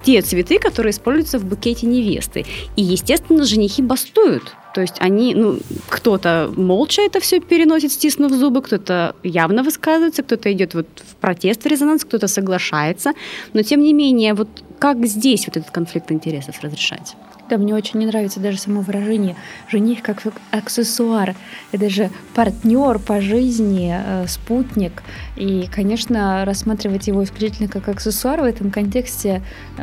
те 0.04 0.20
цветы, 0.22 0.58
которые 0.58 0.90
используются 0.90 1.38
в 1.38 1.44
букете 1.44 1.86
невесты. 1.86 2.44
И, 2.76 2.82
естественно, 2.82 3.44
женихи 3.44 3.82
бастуют. 3.82 4.54
То 4.74 4.80
есть 4.80 4.96
они, 5.00 5.34
ну, 5.34 5.58
кто-то 5.88 6.50
молча 6.56 7.02
это 7.02 7.20
все 7.20 7.40
переносит, 7.40 7.92
стиснув 7.92 8.32
зубы, 8.32 8.62
кто-то 8.62 9.14
явно 9.22 9.62
высказывается, 9.62 10.22
кто-то 10.22 10.50
идет 10.52 10.74
вот 10.74 10.86
в 10.96 11.16
протест, 11.16 11.62
в 11.62 11.66
резонанс, 11.66 12.04
кто-то 12.04 12.26
соглашается. 12.26 13.12
Но, 13.52 13.62
тем 13.62 13.82
не 13.82 13.92
менее, 13.92 14.34
вот 14.34 14.48
как 14.82 15.06
здесь 15.06 15.46
вот 15.46 15.56
этот 15.56 15.70
конфликт 15.70 16.10
интересов 16.10 16.60
разрешать? 16.60 17.14
Да, 17.48 17.56
мне 17.56 17.72
очень 17.72 18.00
не 18.00 18.06
нравится 18.06 18.40
даже 18.40 18.58
само 18.58 18.80
выражение 18.80 19.36
«жених 19.70 20.02
как 20.02 20.24
аксессуар». 20.50 21.36
Это 21.70 21.88
же 21.88 22.10
партнер 22.34 22.98
по 22.98 23.20
жизни, 23.20 23.94
э, 23.94 24.26
спутник. 24.26 25.04
И, 25.36 25.68
конечно, 25.72 26.44
рассматривать 26.44 27.06
его 27.06 27.22
исключительно 27.22 27.68
как 27.68 27.88
аксессуар 27.88 28.40
в 28.40 28.44
этом 28.44 28.72
контексте 28.72 29.42
э, 29.78 29.82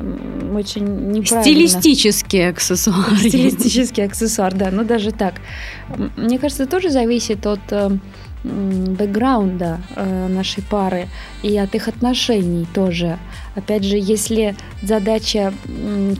очень 0.53 1.11
неправильно. 1.11 1.43
Стилистический 1.43 2.49
аксессуар. 2.49 3.15
Стилистический 3.17 4.03
аксессуар, 4.03 4.53
да, 4.53 4.69
ну 4.69 4.83
даже 4.83 5.13
так. 5.13 5.35
Мне 6.17 6.39
кажется, 6.39 6.65
тоже 6.65 6.89
зависит 6.89 7.47
от 7.47 7.61
э, 7.71 7.91
бэкграунда 8.43 9.79
э, 9.95 10.27
нашей 10.27 10.63
пары 10.63 11.07
и 11.43 11.57
от 11.57 11.75
их 11.75 11.87
отношений 11.87 12.65
тоже. 12.73 13.19
Опять 13.55 13.83
же, 13.83 13.97
если 13.97 14.55
задача 14.81 15.53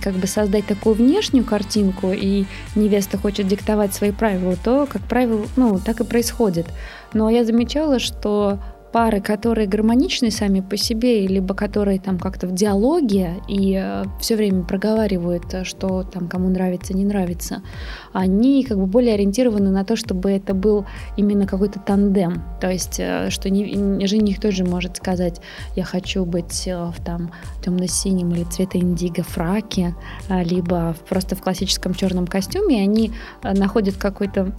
как 0.02 0.16
бы 0.16 0.28
создать 0.28 0.66
такую 0.66 0.96
внешнюю 0.96 1.46
картинку, 1.46 2.12
и 2.12 2.46
невеста 2.76 3.18
хочет 3.18 3.48
диктовать 3.48 3.94
свои 3.94 4.12
правила, 4.12 4.56
то, 4.62 4.86
как 4.86 5.02
правило, 5.04 5.46
ну, 5.56 5.80
так 5.80 6.02
и 6.02 6.04
происходит. 6.04 6.68
Но 7.14 7.30
я 7.30 7.46
замечала, 7.46 8.00
что 8.00 8.60
пары, 8.92 9.22
которые 9.22 9.68
гармоничны 9.68 10.32
сами 10.32 10.62
по 10.62 10.78
себе, 10.78 11.28
либо 11.28 11.54
которые 11.54 12.00
там 12.00 12.18
как-то 12.18 12.48
в 12.48 12.54
диалоге 12.54 13.36
и 13.48 13.80
э, 13.82 14.04
все 14.20 14.36
время 14.36 14.64
проговаривают, 14.64 15.54
э, 15.54 15.64
что 15.64 16.04
там 16.04 16.28
кому 16.28 16.50
нравится, 16.50 16.94
не 16.94 17.06
нравится, 17.06 17.62
они 18.14 18.64
как 18.64 18.78
бы 18.78 18.86
более 18.86 19.14
ориентированы 19.14 19.70
на 19.70 19.86
то, 19.86 19.96
чтобы 19.96 20.32
это 20.32 20.54
был 20.54 20.86
именно 21.18 21.46
какой-то 21.46 21.80
тандем. 21.80 22.44
То 22.60 22.70
есть, 22.70 23.00
э, 23.00 23.30
что 23.30 23.50
не, 23.50 24.06
жених 24.08 24.40
тоже 24.40 24.66
может 24.66 24.98
сказать, 24.98 25.42
я 25.76 25.84
хочу 25.84 26.26
быть 26.26 26.66
в 26.66 27.04
там 27.04 27.32
темно-синем 27.64 28.32
или 28.32 28.44
цвета 28.44 28.78
индиго 28.80 29.24
фраке, 29.24 29.96
либо 30.30 30.96
просто 31.08 31.36
в 31.36 31.42
классическом 31.42 31.94
черном 31.94 32.28
костюме, 32.28 32.80
и 32.80 32.84
они 32.84 33.12
находят 33.44 33.98
какой-то 33.98 34.54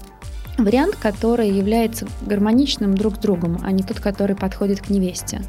вариант, 0.59 0.97
который 0.97 1.51
является 1.51 2.07
гармоничным 2.23 2.95
друг 2.95 3.17
с 3.17 3.19
другом, 3.19 3.61
а 3.63 3.73
не 3.73 3.83
тот, 3.83 4.01
который 4.01 4.37
подходит 4.37 4.81
к 4.81 4.91
невесте. 4.91 5.43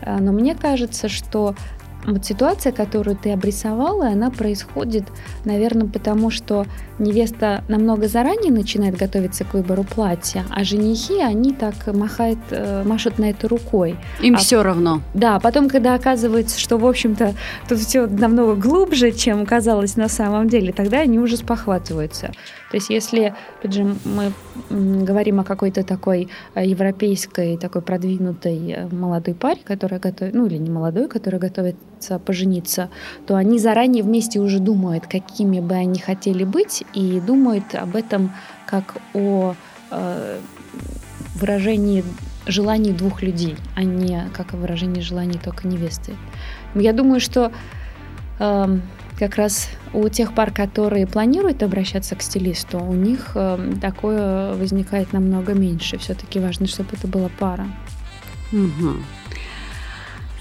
Э, 0.00 0.18
но 0.18 0.32
мне 0.32 0.54
кажется, 0.54 1.08
что 1.08 1.54
вот 2.06 2.24
ситуация, 2.24 2.72
которую 2.72 3.16
ты 3.16 3.32
обрисовала, 3.32 4.08
она 4.08 4.30
происходит, 4.30 5.04
наверное, 5.44 5.88
потому 5.88 6.30
что 6.30 6.66
невеста 6.98 7.64
намного 7.68 8.08
заранее 8.08 8.52
начинает 8.52 8.96
готовиться 8.96 9.44
к 9.44 9.54
выбору 9.54 9.84
платья, 9.84 10.44
а 10.50 10.64
женихи, 10.64 11.20
они 11.20 11.52
так 11.52 11.74
махают, 11.92 12.38
э, 12.50 12.84
машут 12.84 13.18
на 13.18 13.30
это 13.30 13.48
рукой. 13.48 13.96
Им 14.20 14.34
а, 14.34 14.38
все 14.38 14.62
равно. 14.62 15.02
Да, 15.14 15.40
потом, 15.40 15.68
когда 15.68 15.94
оказывается, 15.94 16.58
что, 16.58 16.78
в 16.78 16.86
общем-то, 16.86 17.34
тут 17.68 17.78
все 17.78 18.06
намного 18.06 18.54
глубже, 18.54 19.12
чем 19.12 19.44
казалось 19.44 19.96
на 19.96 20.08
самом 20.08 20.48
деле, 20.48 20.72
тогда 20.72 21.00
они 21.00 21.18
уже 21.18 21.36
спохватываются. 21.36 22.32
То 22.70 22.76
есть, 22.76 22.90
если, 22.90 23.34
опять 23.58 23.74
же, 23.74 23.96
мы 24.04 24.32
говорим 24.70 25.40
о 25.40 25.44
какой-то 25.44 25.84
такой 25.84 26.28
э, 26.54 26.66
европейской, 26.66 27.56
такой 27.56 27.82
продвинутой 27.82 28.72
э, 28.72 28.88
молодой 28.88 29.34
паре, 29.34 29.60
которая 29.64 30.00
готовит, 30.00 30.34
ну 30.34 30.46
или 30.46 30.56
не 30.56 30.70
молодой, 30.70 31.08
которая 31.08 31.40
готовится 32.06 32.18
пожениться, 32.18 32.88
то 33.26 33.36
они 33.36 33.58
заранее 33.58 34.02
вместе 34.02 34.40
уже 34.40 34.58
думают, 34.58 35.06
какими 35.06 35.60
бы 35.60 35.74
они 35.74 35.98
хотели 35.98 36.44
быть, 36.44 36.84
и 36.94 37.20
думают 37.20 37.74
об 37.74 37.96
этом 37.96 38.32
как 38.66 38.96
о 39.14 39.54
э, 39.90 40.38
выражении 41.34 42.04
желаний 42.46 42.92
двух 42.92 43.22
людей, 43.22 43.56
а 43.74 43.82
не 43.82 44.28
как 44.32 44.54
о 44.54 44.56
выражении 44.56 45.00
желаний 45.00 45.38
только 45.42 45.68
невесты. 45.68 46.12
Я 46.74 46.92
думаю, 46.92 47.20
что 47.20 47.52
э, 48.38 48.78
как 49.18 49.36
раз 49.36 49.68
у 49.92 50.08
тех 50.08 50.32
пар, 50.32 50.52
которые 50.52 51.06
планируют 51.06 51.62
обращаться 51.62 52.14
к 52.16 52.22
стилисту, 52.22 52.78
у 52.78 52.94
них 52.94 53.32
э, 53.34 53.72
такое 53.80 54.54
возникает 54.54 55.12
намного 55.12 55.54
меньше. 55.54 55.96
Все-таки 55.98 56.40
важно, 56.40 56.66
чтобы 56.66 56.90
это 56.92 57.08
была 57.08 57.30
пара. 57.38 57.66
Угу. 58.52 58.94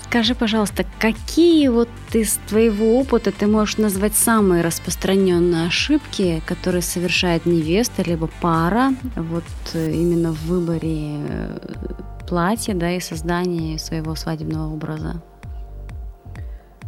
Скажи, 0.07 0.35
пожалуйста, 0.35 0.85
какие 0.99 1.67
вот 1.67 1.89
из 2.13 2.39
твоего 2.47 2.99
опыта 2.99 3.31
ты 3.31 3.47
можешь 3.47 3.77
назвать 3.77 4.15
самые 4.15 4.61
распространенные 4.61 5.67
ошибки, 5.67 6.41
которые 6.45 6.83
совершает 6.83 7.45
невеста 7.45 8.03
либо 8.03 8.29
пара 8.39 8.93
вот 9.15 9.43
э, 9.73 9.91
именно 9.91 10.31
в 10.31 10.45
выборе 10.45 11.17
э, 11.27 11.57
платья, 12.27 12.75
да, 12.75 12.91
и 12.91 12.99
создании 12.99 13.77
своего 13.77 14.15
свадебного 14.15 14.71
образа? 14.71 15.21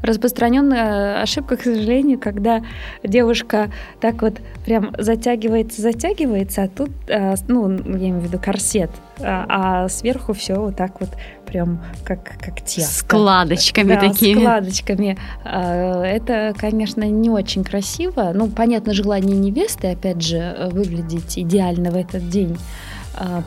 Распространенная 0.04 1.22
ошибка, 1.22 1.58
к 1.58 1.64
сожалению, 1.64 2.20
когда 2.20 2.64
девушка 3.04 3.72
так 4.00 4.22
вот 4.22 4.36
прям 4.66 4.94
затягивается, 4.98 5.82
затягивается, 5.82 6.64
а 6.64 6.68
тут, 6.68 6.92
а, 7.10 7.34
ну, 7.48 7.70
я 7.70 8.10
имею 8.10 8.20
в 8.20 8.24
виду 8.24 8.40
корсет, 8.40 8.92
а, 9.20 9.46
а 9.50 9.90
сверху 9.90 10.34
все 10.34 10.56
вот 10.56 10.76
так 10.76 11.02
вот 11.02 11.10
прям 11.46 11.84
как, 12.04 12.24
как 12.40 12.62
тесто. 12.62 12.94
Складочками 12.94 13.96
да, 13.96 14.02
такими. 14.02 14.40
складочками. 14.40 15.18
А, 15.44 16.04
это, 16.04 16.54
конечно, 16.58 17.04
не 17.04 17.30
очень 17.30 17.64
красиво. 17.64 18.32
Ну, 18.34 18.50
понятно, 18.50 18.94
желание 18.94 19.36
невесты, 19.36 19.88
опять 19.88 20.22
же, 20.22 20.70
выглядеть 20.72 21.40
идеально 21.40 21.92
в 21.92 21.96
этот 21.96 22.30
день. 22.30 22.58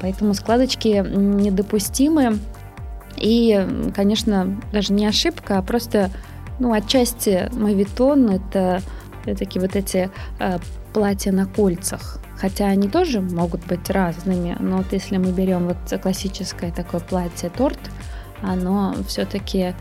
Поэтому 0.01 0.35
складочки 0.35 0.89
недопустимы. 0.89 2.39
И, 3.17 3.67
конечно, 3.95 4.57
даже 4.73 4.93
не 4.93 5.07
ошибка, 5.07 5.59
а 5.59 5.63
просто 5.63 6.11
ну, 6.61 6.73
отчасти 6.73 7.49
мавитон— 7.53 8.31
это 8.31 8.83
такие 9.25 9.61
вот 9.61 9.75
эти 9.75 10.11
э, 10.39 10.59
платья 10.93 11.33
на 11.33 11.47
кольцах. 11.47 12.21
Хотя 12.37 12.67
они 12.67 12.89
тоже 12.89 13.21
могут 13.21 13.67
быть 13.67 13.91
разными, 13.91 14.57
но 14.61 14.79
вот 14.79 14.93
если 14.93 15.19
мы 15.19 15.33
берем 15.33 15.69
вот 15.69 16.01
классическое 16.01 16.73
такое 16.73 17.01
платье-торт, 17.01 17.79
оно 18.43 18.95
все-таки 19.07 19.75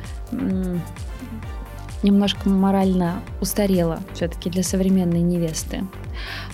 немножко 2.03 2.49
морально 2.49 3.21
устарело 3.41 3.99
все-таки 4.13 4.49
для 4.49 4.63
современной 4.63 5.21
невесты. 5.21 5.85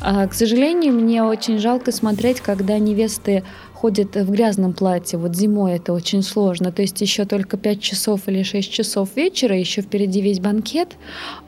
А, 0.01 0.27
к 0.27 0.34
сожалению, 0.34 0.94
мне 0.94 1.24
очень 1.24 1.60
жалко 1.60 1.91
смотреть, 1.91 2.41
когда 2.41 2.77
невесты 2.77 3.44
ходит 3.86 4.15
в 4.15 4.32
грязном 4.32 4.74
платье. 4.74 5.20
Вот 5.20 5.36
зимой 5.36 5.74
это 5.74 5.94
очень 5.94 6.24
сложно. 6.24 6.72
То 6.72 6.82
есть 6.82 7.00
еще 7.01 7.25
только 7.25 7.56
5 7.56 7.80
часов 7.80 8.22
или 8.25 8.42
6 8.42 8.72
часов 8.72 9.10
вечера, 9.15 9.56
еще 9.56 9.84
впереди 9.84 10.22
весь 10.22 10.39
банкет, 10.39 10.96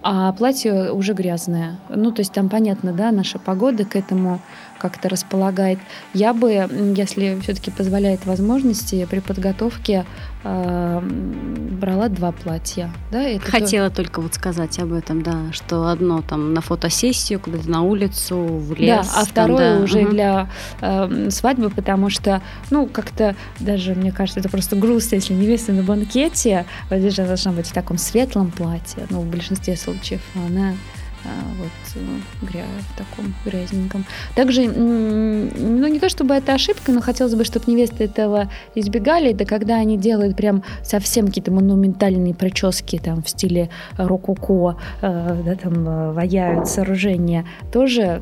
а 0.03 0.31
платье 0.33 0.91
уже 0.91 1.13
грязное. 1.13 1.79
Ну, 1.89 2.11
то 2.11 2.19
есть 2.19 2.33
там 2.33 2.47
понятно, 2.47 2.93
да, 2.93 3.11
наша 3.11 3.39
погода 3.39 3.85
к 3.85 3.95
этому 3.95 4.39
как-то 4.77 5.09
располагает. 5.09 5.79
Я 6.13 6.33
бы, 6.33 6.67
если 6.95 7.39
все-таки 7.41 7.71
позволяет 7.71 8.25
возможности, 8.25 9.07
при 9.09 9.19
подготовке 9.19 10.05
э, 10.43 11.01
брала 11.01 12.09
два 12.09 12.31
платья. 12.31 12.91
Да, 13.11 13.21
это 13.21 13.49
Хотела 13.49 13.89
то... 13.89 13.97
только 13.97 14.21
вот 14.21 14.33
сказать 14.33 14.79
об 14.79 14.93
этом, 14.93 15.21
да, 15.21 15.51
что 15.51 15.87
одно 15.87 16.21
там 16.21 16.53
на 16.53 16.61
фотосессию, 16.61 17.39
куда-то 17.39 17.69
на 17.69 17.81
улицу, 17.81 18.37
в 18.37 18.73
лес. 18.73 19.07
Да, 19.07 19.21
а 19.21 19.25
второе 19.25 19.71
там, 19.71 19.77
да. 19.77 19.83
уже 19.83 19.99
угу. 19.99 20.11
для 20.11 20.49
э, 20.81 21.29
свадьбы, 21.29 21.69
потому 21.69 22.09
что, 22.09 22.41
ну, 22.69 22.87
как-то 22.87 23.35
даже, 23.59 23.95
мне 23.95 24.11
кажется, 24.11 24.39
это 24.39 24.49
просто 24.49 24.75
грустно, 24.75 25.15
если 25.15 25.33
невеста 25.33 25.73
на 25.73 25.83
банкете, 25.83 26.65
вот 26.89 26.99
здесь 26.99 27.15
должна 27.15 27.51
быть 27.51 27.67
в 27.67 27.73
таком 27.73 27.97
светлом 27.97 28.51
платье, 28.51 29.05
ну, 29.09 29.21
в 29.21 29.25
большинстве 29.25 29.75
случаев, 29.75 30.21
она 30.35 30.69
а, 30.69 30.73
вот 31.57 31.95
э, 31.95 32.45
гря 32.45 32.65
в 32.89 32.97
таком 32.97 33.33
грязненьком. 33.45 34.05
Также, 34.35 34.63
ну 34.67 35.87
не 35.87 35.99
то 35.99 36.09
чтобы 36.09 36.35
это 36.35 36.53
ошибка, 36.53 36.91
но 36.91 37.01
хотелось 37.01 37.35
бы, 37.35 37.43
чтобы 37.43 37.71
невесты 37.71 38.05
этого 38.05 38.49
избегали, 38.75 39.33
это 39.33 39.45
когда 39.45 39.75
они 39.75 39.97
делают 39.97 40.35
прям 40.37 40.63
совсем 40.83 41.27
какие-то 41.27 41.51
монументальные 41.51 42.33
прически 42.33 42.97
там 42.97 43.23
в 43.23 43.29
стиле 43.29 43.69
рококо, 43.97 44.77
э, 45.01 45.41
да, 45.45 45.55
там 45.55 45.87
э, 45.87 46.11
ваяют 46.13 46.67
сооружения, 46.67 47.45
тоже 47.71 48.21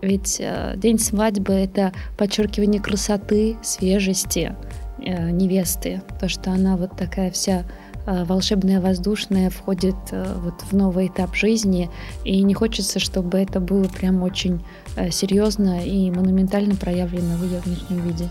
ведь 0.00 0.42
день 0.76 0.98
свадьбы 0.98 1.52
это 1.52 1.92
подчеркивание 2.18 2.80
красоты, 2.80 3.56
свежести 3.62 4.56
невесты, 4.98 6.02
то 6.18 6.28
что 6.28 6.50
она 6.50 6.76
вот 6.76 6.96
такая 6.96 7.30
вся 7.30 7.64
волшебное 8.06 8.80
воздушное 8.80 9.50
входит 9.50 9.96
э, 10.10 10.34
вот 10.38 10.54
в 10.62 10.72
новый 10.74 11.06
этап 11.06 11.34
жизни, 11.34 11.90
и 12.24 12.42
не 12.42 12.54
хочется, 12.54 12.98
чтобы 12.98 13.38
это 13.38 13.60
было 13.60 13.84
прям 13.84 14.22
очень 14.22 14.64
э, 14.96 15.10
серьезно 15.10 15.84
и 15.84 16.10
монументально 16.10 16.74
проявлено 16.74 17.36
в 17.36 17.44
ее 17.44 17.60
внешнем 17.60 18.00
виде. 18.00 18.28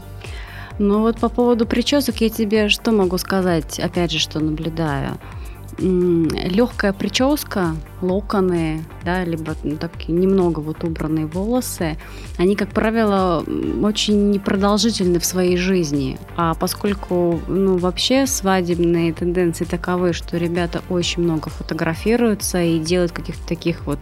Ну 0.80 1.02
вот 1.02 1.20
по 1.20 1.30
поводу 1.30 1.66
причесок 1.66 2.22
я 2.22 2.30
тебе 2.30 2.70
что 2.70 2.92
могу 2.92 3.18
сказать, 3.18 3.80
опять 3.80 4.12
же, 4.12 4.20
что 4.20 4.40
наблюдаю. 4.40 5.18
Легкая 5.78 6.92
прическа, 6.94 7.76
локоны, 8.02 8.84
да, 9.04 9.24
либо 9.24 9.56
ну, 9.64 9.78
так 9.78 10.08
немного 10.08 10.60
вот 10.60 10.84
убранные 10.84 11.26
волосы, 11.26 11.98
они, 12.38 12.56
как 12.56 12.70
правило, 12.70 13.44
очень 13.84 14.32
непродолжительны 14.32 15.20
в 15.20 15.26
своей 15.26 15.58
жизни. 15.58 16.18
А 16.36 16.54
поскольку, 16.56 17.40
ну, 17.48 17.78
вообще 17.78 18.26
свадебные 18.26 19.14
тенденции 19.14 19.66
таковы, 19.66 20.14
что 20.14 20.38
ребята 20.38 20.82
очень 20.90 21.24
много 21.24 21.50
фотографируются 21.50 22.62
и 22.62 22.80
делают 22.80 23.12
каких-то 23.12 23.48
таких 23.48 23.86
вот 23.86 24.00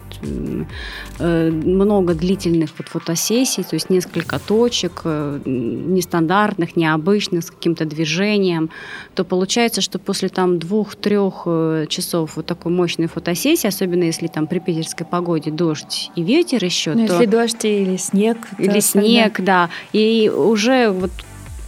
э, 1.18 1.50
много 1.50 2.14
длительных 2.14 2.70
вот 2.78 2.88
фотосессий, 2.88 3.62
то 3.62 3.74
есть 3.74 3.90
несколько 3.90 4.38
точек, 4.38 5.02
э, 5.04 5.40
нестандартных, 5.44 6.76
необычных, 6.76 7.44
с 7.44 7.50
каким-то 7.50 7.84
движением, 7.84 8.70
то 9.14 9.24
получается, 9.24 9.80
что 9.80 9.98
после 9.98 10.28
там 10.28 10.58
двух-трех 10.58 11.42
э, 11.46 11.86
часов 11.88 12.36
вот 12.36 12.46
такой 12.46 12.72
мощной 12.72 13.06
фотосессии, 13.06 13.66
особенно 13.66 13.89
особенно 13.90 14.04
если 14.04 14.28
там 14.28 14.46
при 14.46 14.60
питерской 14.60 15.06
погоде 15.06 15.50
дождь 15.50 16.10
и 16.14 16.22
ветер 16.22 16.64
еще. 16.64 16.94
Ну, 16.94 17.06
то... 17.06 17.14
если 17.14 17.26
дождь 17.26 17.64
или 17.64 17.96
снег. 17.96 18.36
Или 18.58 18.80
снег, 18.80 19.36
тогда... 19.36 19.66
да. 19.66 19.70
И 19.92 20.30
уже 20.30 20.90
вот 20.90 21.10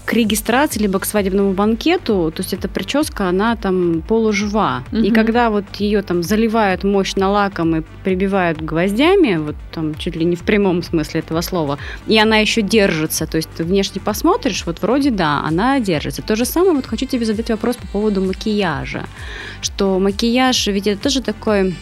к 0.05 0.13
регистрации, 0.15 0.81
либо 0.81 0.99
к 0.99 1.05
свадебному 1.05 1.53
банкету, 1.53 2.33
то 2.35 2.43
есть 2.43 2.53
эта 2.53 2.69
прическа, 2.69 3.29
она 3.29 3.57
там 3.57 4.03
полужива. 4.07 4.83
Угу. 4.93 5.01
И 5.01 5.11
когда 5.11 5.51
вот 5.51 5.65
ее 5.77 6.03
там 6.03 6.23
заливают 6.23 6.85
мощно 6.85 7.31
лаком 7.31 7.77
и 7.77 7.83
прибивают 8.05 8.61
гвоздями, 8.61 9.37
вот 9.37 9.55
там 9.73 9.95
чуть 9.95 10.17
ли 10.17 10.25
не 10.25 10.37
в 10.37 10.43
прямом 10.43 10.83
смысле 10.83 11.21
этого 11.21 11.41
слова, 11.41 11.79
и 12.07 12.19
она 12.19 12.39
еще 12.39 12.63
держится, 12.63 13.27
то 13.27 13.37
есть 13.37 13.49
ты 13.57 13.65
внешне 13.65 14.01
посмотришь, 14.01 14.67
вот 14.67 14.83
вроде 14.83 15.11
да, 15.11 15.43
она 15.45 15.79
держится. 15.81 16.23
То 16.23 16.37
же 16.37 16.45
самое, 16.45 16.75
вот 16.75 16.87
хочу 16.87 17.07
тебе 17.07 17.25
задать 17.25 17.51
вопрос 17.51 17.77
по 17.77 17.87
поводу 17.87 18.21
макияжа, 18.23 19.05
что 19.61 19.99
макияж, 19.99 20.67
ведь 20.67 20.89
это 20.89 21.03
тоже 21.03 21.23
такой 21.23 21.75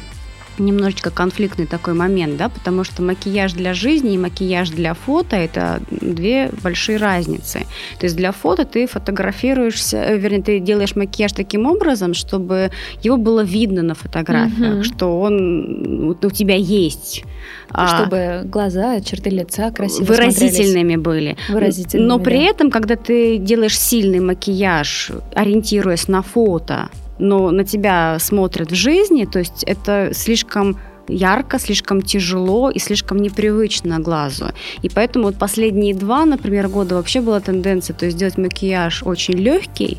немножечко 0.61 1.11
конфликтный 1.11 1.67
такой 1.67 1.95
момент, 1.95 2.37
да, 2.37 2.49
потому 2.49 2.85
что 2.85 3.03
макияж 3.03 3.53
для 3.53 3.75
жизни 3.75 4.15
и 4.15 4.19
макияж 4.19 4.71
для 4.71 4.95
фото– 4.95 5.37
это 5.37 5.81
две 5.91 6.51
большие 6.63 6.99
разницы. 6.99 7.61
То 7.99 8.07
есть 8.07 8.17
для 8.17 8.33
фото 8.33 8.65
ты 8.65 8.87
фотографируешься, 8.87 9.97
э, 9.97 10.19
вернее, 10.19 10.43
ты 10.43 10.59
делаешь 10.61 10.97
макияж 10.97 11.33
таким 11.33 11.67
образом, 11.67 12.15
чтобы 12.15 12.71
его 13.03 13.17
было 13.17 13.43
видно 13.43 13.83
на 13.83 13.95
фотографиях, 13.95 14.77
угу. 14.77 14.85
что 14.85 15.21
он 15.21 16.17
у 16.23 16.31
тебя 16.31 16.57
есть. 16.57 17.25
А 17.71 17.87
чтобы 17.87 18.43
глаза, 18.45 19.01
черты 19.01 19.31
лица 19.31 19.71
красиво 19.71 20.05
выразительными 20.05 20.97
были. 20.97 21.37
Выразительными, 21.49 22.09
Но 22.09 22.19
при 22.19 22.39
да. 22.39 22.51
этом, 22.51 22.71
когда 22.71 22.97
ты 22.97 23.39
делаешь 23.39 23.79
сильный 23.79 24.21
макияж, 24.21 25.13
ориентируясь 25.35 26.09
на 26.09 26.23
фото, 26.23 26.89
но 27.21 27.51
на 27.51 27.65
тебя 27.65 28.19
смотрят 28.19 28.71
в 28.71 28.75
жизни, 28.75 29.27
то 29.27 29.39
есть 29.39 29.63
это 29.65 30.11
слишком 30.13 30.77
ярко, 31.09 31.59
слишком 31.59 32.03
тяжело 32.03 32.71
и 32.71 32.79
слишком 32.79 33.19
непривычно 33.19 33.99
глазу. 34.01 34.47
И 34.83 34.89
поэтому 34.89 35.27
вот 35.27 35.39
последние 35.39 35.95
два, 35.95 36.25
например, 36.25 36.69
года 36.69 36.95
вообще 36.95 37.21
была 37.21 37.41
тенденция, 37.41 37.95
то 37.95 38.07
есть 38.07 38.17
делать 38.17 38.39
макияж 38.39 39.03
очень 39.05 39.35
легкий, 39.35 39.99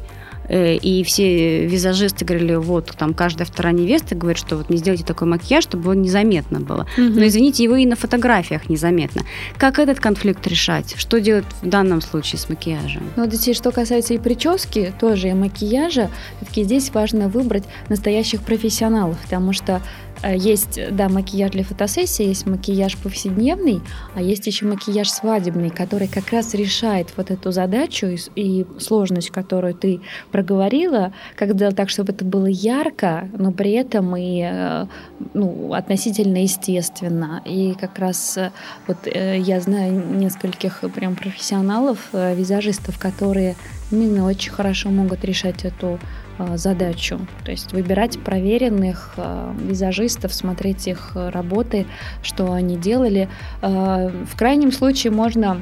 и 0.54 1.04
все 1.04 1.66
визажисты 1.66 2.26
говорили, 2.26 2.56
вот, 2.56 2.94
там, 2.98 3.14
каждая 3.14 3.46
вторая 3.46 3.74
невеста 3.74 4.16
говорит, 4.16 4.38
что 4.38 4.58
вот 4.58 4.70
не 4.70 4.78
сделайте 4.78 5.06
такой 5.06 5.28
макияж, 5.28 5.64
чтобы 5.64 5.84
его 5.84 5.94
незаметно 5.94 6.60
было. 6.60 6.88
Угу. 6.98 7.20
Но, 7.20 7.26
извините, 7.26 7.64
его 7.64 7.76
и 7.76 7.86
на 7.86 7.96
фотографиях 7.96 8.68
незаметно. 8.70 9.22
Как 9.58 9.80
этот 9.80 10.00
конфликт 10.00 10.46
решать? 10.48 10.96
Что 10.98 11.22
делать 11.22 11.46
в 11.62 11.68
данном 11.68 12.02
случае 12.02 12.40
с 12.40 12.50
макияжем? 12.50 13.04
Ну, 13.16 13.24
вот 13.24 13.34
если 13.34 13.54
что 13.54 13.72
касается 13.72 14.14
и 14.14 14.18
прически, 14.18 14.94
тоже 15.00 15.30
и 15.30 15.34
макияжа, 15.34 16.10
все-таки 16.38 16.64
здесь 16.64 16.92
важно 16.94 17.30
выбрать 17.30 17.64
настоящих 17.88 18.42
профессионалов, 18.42 19.18
потому 19.24 19.54
что 19.54 19.82
Э, 20.24 20.36
есть, 20.36 20.80
да, 20.92 21.10
макияж 21.10 21.52
для 21.52 21.64
фотосессии, 21.64 22.26
есть 22.26 22.46
макияж 22.46 22.98
повседневный, 22.98 23.82
а 24.14 24.22
есть 24.22 24.46
еще 24.48 24.66
макияж 24.66 25.10
свадебный, 25.10 25.70
который 25.70 26.08
как 26.08 26.32
раз 26.32 26.54
решает 26.54 27.08
вот 27.18 27.32
эту 27.32 27.52
задачу 27.52 28.08
и, 28.08 28.18
и 28.36 28.66
сложность, 28.80 29.32
которую 29.32 29.74
ты 29.74 30.02
проговорила, 30.42 31.14
как 31.36 31.54
сделать 31.54 31.76
так, 31.76 31.90
чтобы 31.90 32.14
это 32.14 32.26
было 32.26 32.46
ярко, 32.46 33.30
но 33.38 33.52
при 33.52 33.72
этом 33.72 34.16
и 34.16 34.42
э, 34.44 34.86
ну, 35.34 35.74
относительно 35.74 36.38
естественно. 36.38 37.42
И 37.46 37.76
как 37.80 38.00
раз 38.00 38.38
э, 38.38 38.52
вот 38.88 38.98
я 39.06 39.60
знаю 39.60 39.94
нескольких 40.18 40.82
прям 40.96 41.16
профессионалов, 41.16 42.10
визажистов, 42.14 43.00
которые 43.00 43.56
именно 43.92 44.26
очень 44.26 44.52
хорошо 44.52 44.90
могут 44.90 45.24
решать 45.26 45.66
эту 45.66 46.00
Э, 46.42 46.58
задачу. 46.58 47.20
То 47.46 47.52
есть 47.52 47.74
выбирать 47.74 48.20
проверенных 48.20 49.14
э, 49.18 49.54
визажистов, 49.60 50.34
смотреть 50.34 50.88
их 50.88 51.12
работы, 51.16 51.86
что 52.24 52.54
они 52.54 52.78
делали. 52.78 53.30
Э, 53.62 54.10
в 54.10 54.36
крайнем 54.38 54.72
случае 54.72 55.12
можно, 55.12 55.62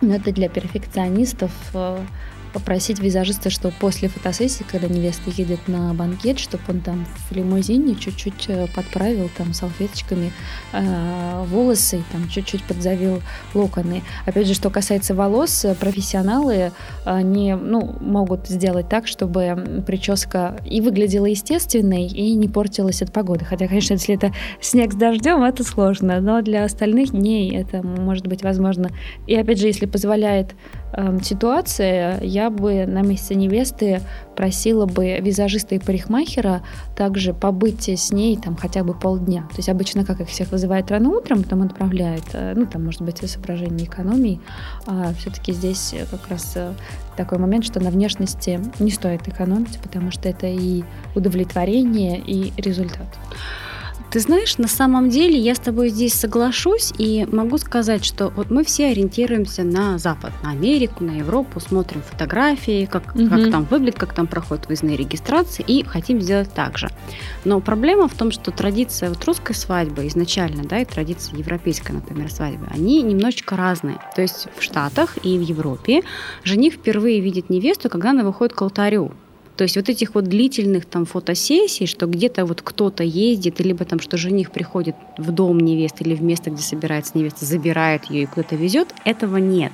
ну, 0.00 0.14
это 0.14 0.32
для 0.32 0.48
перфекционистов, 0.48 1.52
попросить 2.52 2.98
визажиста, 2.98 3.50
что 3.50 3.72
после 3.80 4.08
фотосессии, 4.08 4.64
когда 4.70 4.88
невеста 4.88 5.30
едет 5.30 5.68
на 5.68 5.92
банкет, 5.94 6.38
чтобы 6.38 6.62
он 6.68 6.80
там 6.80 7.06
в 7.28 7.34
лимузине 7.34 7.94
чуть-чуть 7.94 8.46
э, 8.48 8.66
подправил 8.74 9.30
там 9.36 9.52
салфеточками 9.52 10.32
э, 10.72 11.44
волосы 11.48 12.02
там 12.12 12.28
чуть-чуть 12.28 12.62
подзавил 12.64 13.22
локоны. 13.54 14.02
Опять 14.26 14.46
же, 14.46 14.54
что 14.54 14.70
касается 14.70 15.14
волос, 15.14 15.64
э, 15.64 15.74
профессионалы 15.74 16.72
они 17.04 17.54
ну, 17.54 17.96
могут 18.00 18.48
сделать 18.48 18.88
так, 18.88 19.06
чтобы 19.06 19.82
прическа 19.86 20.56
и 20.66 20.80
выглядела 20.80 21.26
естественной, 21.26 22.06
и 22.06 22.34
не 22.34 22.48
портилась 22.48 23.02
от 23.02 23.12
погоды. 23.12 23.44
Хотя, 23.44 23.68
конечно, 23.68 23.94
если 23.94 24.14
это 24.14 24.32
снег 24.60 24.92
с 24.92 24.96
дождем, 24.96 25.42
это 25.42 25.64
сложно, 25.64 26.20
но 26.20 26.42
для 26.42 26.64
остальных 26.64 27.10
дней 27.10 27.54
это 27.56 27.82
может 27.82 28.26
быть 28.26 28.42
возможно. 28.42 28.90
И 29.26 29.34
опять 29.34 29.58
же, 29.58 29.66
если 29.66 29.86
позволяет 29.86 30.54
э, 30.92 31.18
ситуация, 31.22 32.20
я 32.22 32.50
бы 32.50 32.86
на 32.86 33.02
месте 33.02 33.34
невесты 33.34 34.00
просила 34.36 34.86
бы 34.86 35.18
визажиста 35.20 35.74
и 35.74 35.78
парикмахера 35.78 36.62
также 36.96 37.34
побыть 37.34 37.88
с 37.88 38.12
ней 38.12 38.36
там 38.36 38.56
хотя 38.56 38.84
бы 38.84 38.94
полдня. 38.94 39.42
То 39.50 39.56
есть 39.58 39.68
обычно 39.68 40.04
как 40.04 40.20
их 40.20 40.28
всех 40.28 40.50
вызывают 40.50 40.90
рано 40.90 41.10
утром, 41.10 41.42
потом 41.42 41.62
отправляют, 41.62 42.24
э, 42.32 42.54
ну 42.56 42.66
там 42.66 42.84
может 42.84 43.02
быть 43.02 43.18
соображение 43.28 43.86
экономии, 43.86 44.40
а 44.86 45.12
все-таки 45.14 45.52
здесь 45.52 45.94
как 46.10 46.28
раз 46.28 46.52
э, 46.56 46.72
такой 47.16 47.38
момент, 47.38 47.64
что 47.64 47.80
на 47.80 47.90
внешности 47.90 48.60
не 48.78 48.90
стоит 48.90 49.28
экономить, 49.28 49.78
потому 49.80 50.10
что 50.10 50.28
это 50.28 50.46
и 50.46 50.82
удовлетворение, 51.14 52.18
и 52.18 52.52
результат. 52.60 53.06
Ты 54.12 54.20
знаешь, 54.20 54.58
на 54.58 54.68
самом 54.68 55.08
деле 55.08 55.38
я 55.38 55.54
с 55.54 55.58
тобой 55.58 55.88
здесь 55.88 56.12
соглашусь 56.12 56.92
и 56.98 57.26
могу 57.32 57.56
сказать, 57.56 58.04
что 58.04 58.28
вот 58.36 58.50
мы 58.50 58.62
все 58.62 58.88
ориентируемся 58.88 59.62
на 59.62 59.96
Запад, 59.96 60.32
на 60.42 60.50
Америку, 60.50 61.02
на 61.02 61.12
Европу, 61.12 61.60
смотрим 61.60 62.02
фотографии, 62.02 62.84
как, 62.84 63.14
угу. 63.14 63.26
как 63.30 63.50
там 63.50 63.64
выглядит, 63.64 63.98
как 63.98 64.12
там 64.12 64.26
проходят 64.26 64.66
выездные 64.66 64.98
регистрации 64.98 65.64
и 65.66 65.82
хотим 65.82 66.20
сделать 66.20 66.52
так 66.52 66.76
же. 66.76 66.90
Но 67.46 67.60
проблема 67.60 68.06
в 68.06 68.12
том, 68.12 68.32
что 68.32 68.50
традиция 68.50 69.08
вот 69.08 69.24
русской 69.24 69.54
свадьбы 69.54 70.06
изначально, 70.08 70.64
да, 70.64 70.80
и 70.80 70.84
традиция 70.84 71.38
европейской, 71.38 71.92
например, 71.92 72.30
свадьбы, 72.30 72.66
они 72.70 73.00
немножечко 73.00 73.56
разные. 73.56 73.96
То 74.14 74.20
есть 74.20 74.46
в 74.58 74.62
Штатах 74.62 75.16
и 75.22 75.38
в 75.38 75.40
Европе 75.40 76.02
жених 76.44 76.74
впервые 76.74 77.20
видит 77.20 77.48
невесту, 77.48 77.88
когда 77.88 78.10
она 78.10 78.24
выходит 78.24 78.52
к 78.52 78.60
алтарю. 78.60 79.12
То 79.56 79.64
есть 79.64 79.76
вот 79.76 79.88
этих 79.88 80.14
вот 80.14 80.24
длительных 80.24 80.86
там 80.86 81.04
фотосессий, 81.04 81.86
что 81.86 82.06
где-то 82.06 82.46
вот 82.46 82.62
кто-то 82.62 83.04
ездит, 83.04 83.60
либо 83.60 83.84
там, 83.84 84.00
что 84.00 84.16
жених 84.16 84.50
приходит 84.50 84.96
в 85.18 85.30
дом 85.30 85.60
невесты 85.60 86.04
или 86.04 86.14
в 86.14 86.22
место, 86.22 86.50
где 86.50 86.62
собирается 86.62 87.16
невеста, 87.18 87.44
забирает 87.44 88.06
ее 88.06 88.22
и 88.22 88.26
куда-то 88.26 88.56
везет, 88.56 88.94
этого 89.04 89.36
нет. 89.36 89.72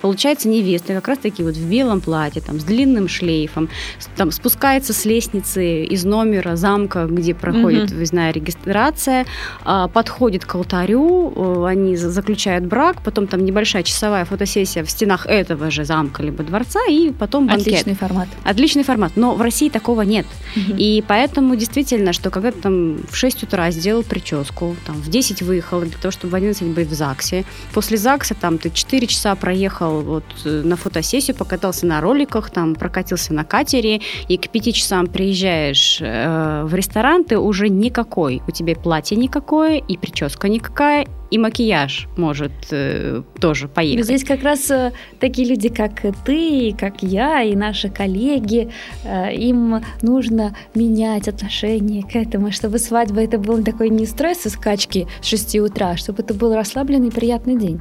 Получается, 0.00 0.48
невеста 0.48 0.94
как 0.94 1.08
раз 1.08 1.18
таки 1.18 1.42
вот 1.42 1.54
в 1.54 1.70
белом 1.70 2.00
платье, 2.00 2.42
там, 2.42 2.60
с 2.60 2.64
длинным 2.64 3.08
шлейфом, 3.08 3.68
там, 4.16 4.30
спускается 4.30 4.92
с 4.92 5.04
лестницы 5.04 5.84
из 5.84 6.04
номера 6.04 6.56
замка, 6.56 7.06
где 7.06 7.34
проходит 7.34 7.90
угу. 7.90 7.96
выездная 7.96 8.32
регистрация, 8.32 9.26
а, 9.64 9.88
подходит 9.88 10.44
к 10.44 10.54
алтарю, 10.54 11.32
э, 11.34 11.66
они 11.66 11.96
заключают 11.96 12.64
брак, 12.64 13.02
потом 13.02 13.26
там 13.26 13.44
небольшая 13.44 13.82
часовая 13.82 14.24
фотосессия 14.24 14.84
в 14.84 14.90
стенах 14.90 15.26
этого 15.26 15.70
же 15.70 15.84
замка 15.84 16.22
либо 16.22 16.42
дворца, 16.42 16.80
и 16.88 17.10
потом 17.10 17.46
банкет. 17.46 17.66
Отличный 17.66 17.94
формат. 17.94 18.28
Отличный 18.44 18.84
формат, 18.84 19.12
но 19.16 19.34
в 19.34 19.42
России 19.42 19.68
такого 19.68 20.02
нет. 20.02 20.26
Угу. 20.56 20.76
И 20.76 21.04
поэтому 21.06 21.56
действительно, 21.56 22.12
что 22.12 22.30
когда 22.30 22.50
ты 22.50 22.60
там 22.60 22.98
в 23.10 23.16
6 23.16 23.44
утра 23.44 23.70
сделал 23.70 24.02
прическу, 24.02 24.76
там 24.86 24.96
в 24.96 25.08
10 25.08 25.42
выехал 25.42 25.80
для 25.80 25.98
того, 25.98 26.12
чтобы 26.12 26.32
в 26.32 26.34
11 26.34 26.62
быть 26.68 26.88
в 26.88 26.94
ЗАГСе, 26.94 27.44
после 27.72 27.96
ЗАГСа 27.96 28.34
там 28.34 28.58
ты 28.58 28.70
4 28.70 29.06
часа 29.06 29.34
проехал 29.34 29.65
вот 30.02 30.24
э, 30.44 30.62
на 30.64 30.76
фотосессию, 30.76 31.36
покатался 31.36 31.86
на 31.86 32.00
роликах, 32.00 32.50
там 32.50 32.74
прокатился 32.74 33.34
на 33.34 33.44
катере, 33.44 34.00
и 34.28 34.36
к 34.36 34.48
5 34.48 34.74
часам 34.74 35.06
приезжаешь 35.06 35.98
э, 36.00 36.62
в 36.64 36.74
ресторан, 36.74 37.24
ты 37.24 37.38
уже 37.38 37.68
никакой, 37.68 38.42
у 38.46 38.50
тебя 38.50 38.74
платье 38.74 39.16
никакое, 39.16 39.78
и 39.78 39.96
прическа 39.96 40.48
никакая, 40.48 41.06
и 41.30 41.38
макияж 41.38 42.08
может 42.16 42.52
э, 42.70 43.22
тоже 43.40 43.68
поехать. 43.68 44.04
Здесь 44.04 44.24
как 44.24 44.42
раз 44.42 44.70
э, 44.70 44.92
такие 45.18 45.48
люди, 45.48 45.68
как 45.68 46.02
ты, 46.24 46.74
как 46.78 47.02
я, 47.02 47.42
и 47.42 47.56
наши 47.56 47.88
коллеги, 47.88 48.70
э, 49.04 49.34
им 49.34 49.82
нужно 50.02 50.56
менять 50.74 51.28
отношение 51.28 52.02
к 52.02 52.14
этому, 52.14 52.52
чтобы 52.52 52.78
свадьба 52.78 53.22
это 53.22 53.38
был 53.38 53.62
такой 53.64 53.90
не 53.90 54.06
стресс 54.06 54.46
и 54.46 54.48
скачки 54.48 55.06
с 55.20 55.26
6 55.26 55.56
утра, 55.56 55.90
а 55.90 55.96
чтобы 55.96 56.22
это 56.22 56.34
был 56.34 56.54
расслабленный 56.54 57.10
приятный 57.10 57.56
день 57.56 57.80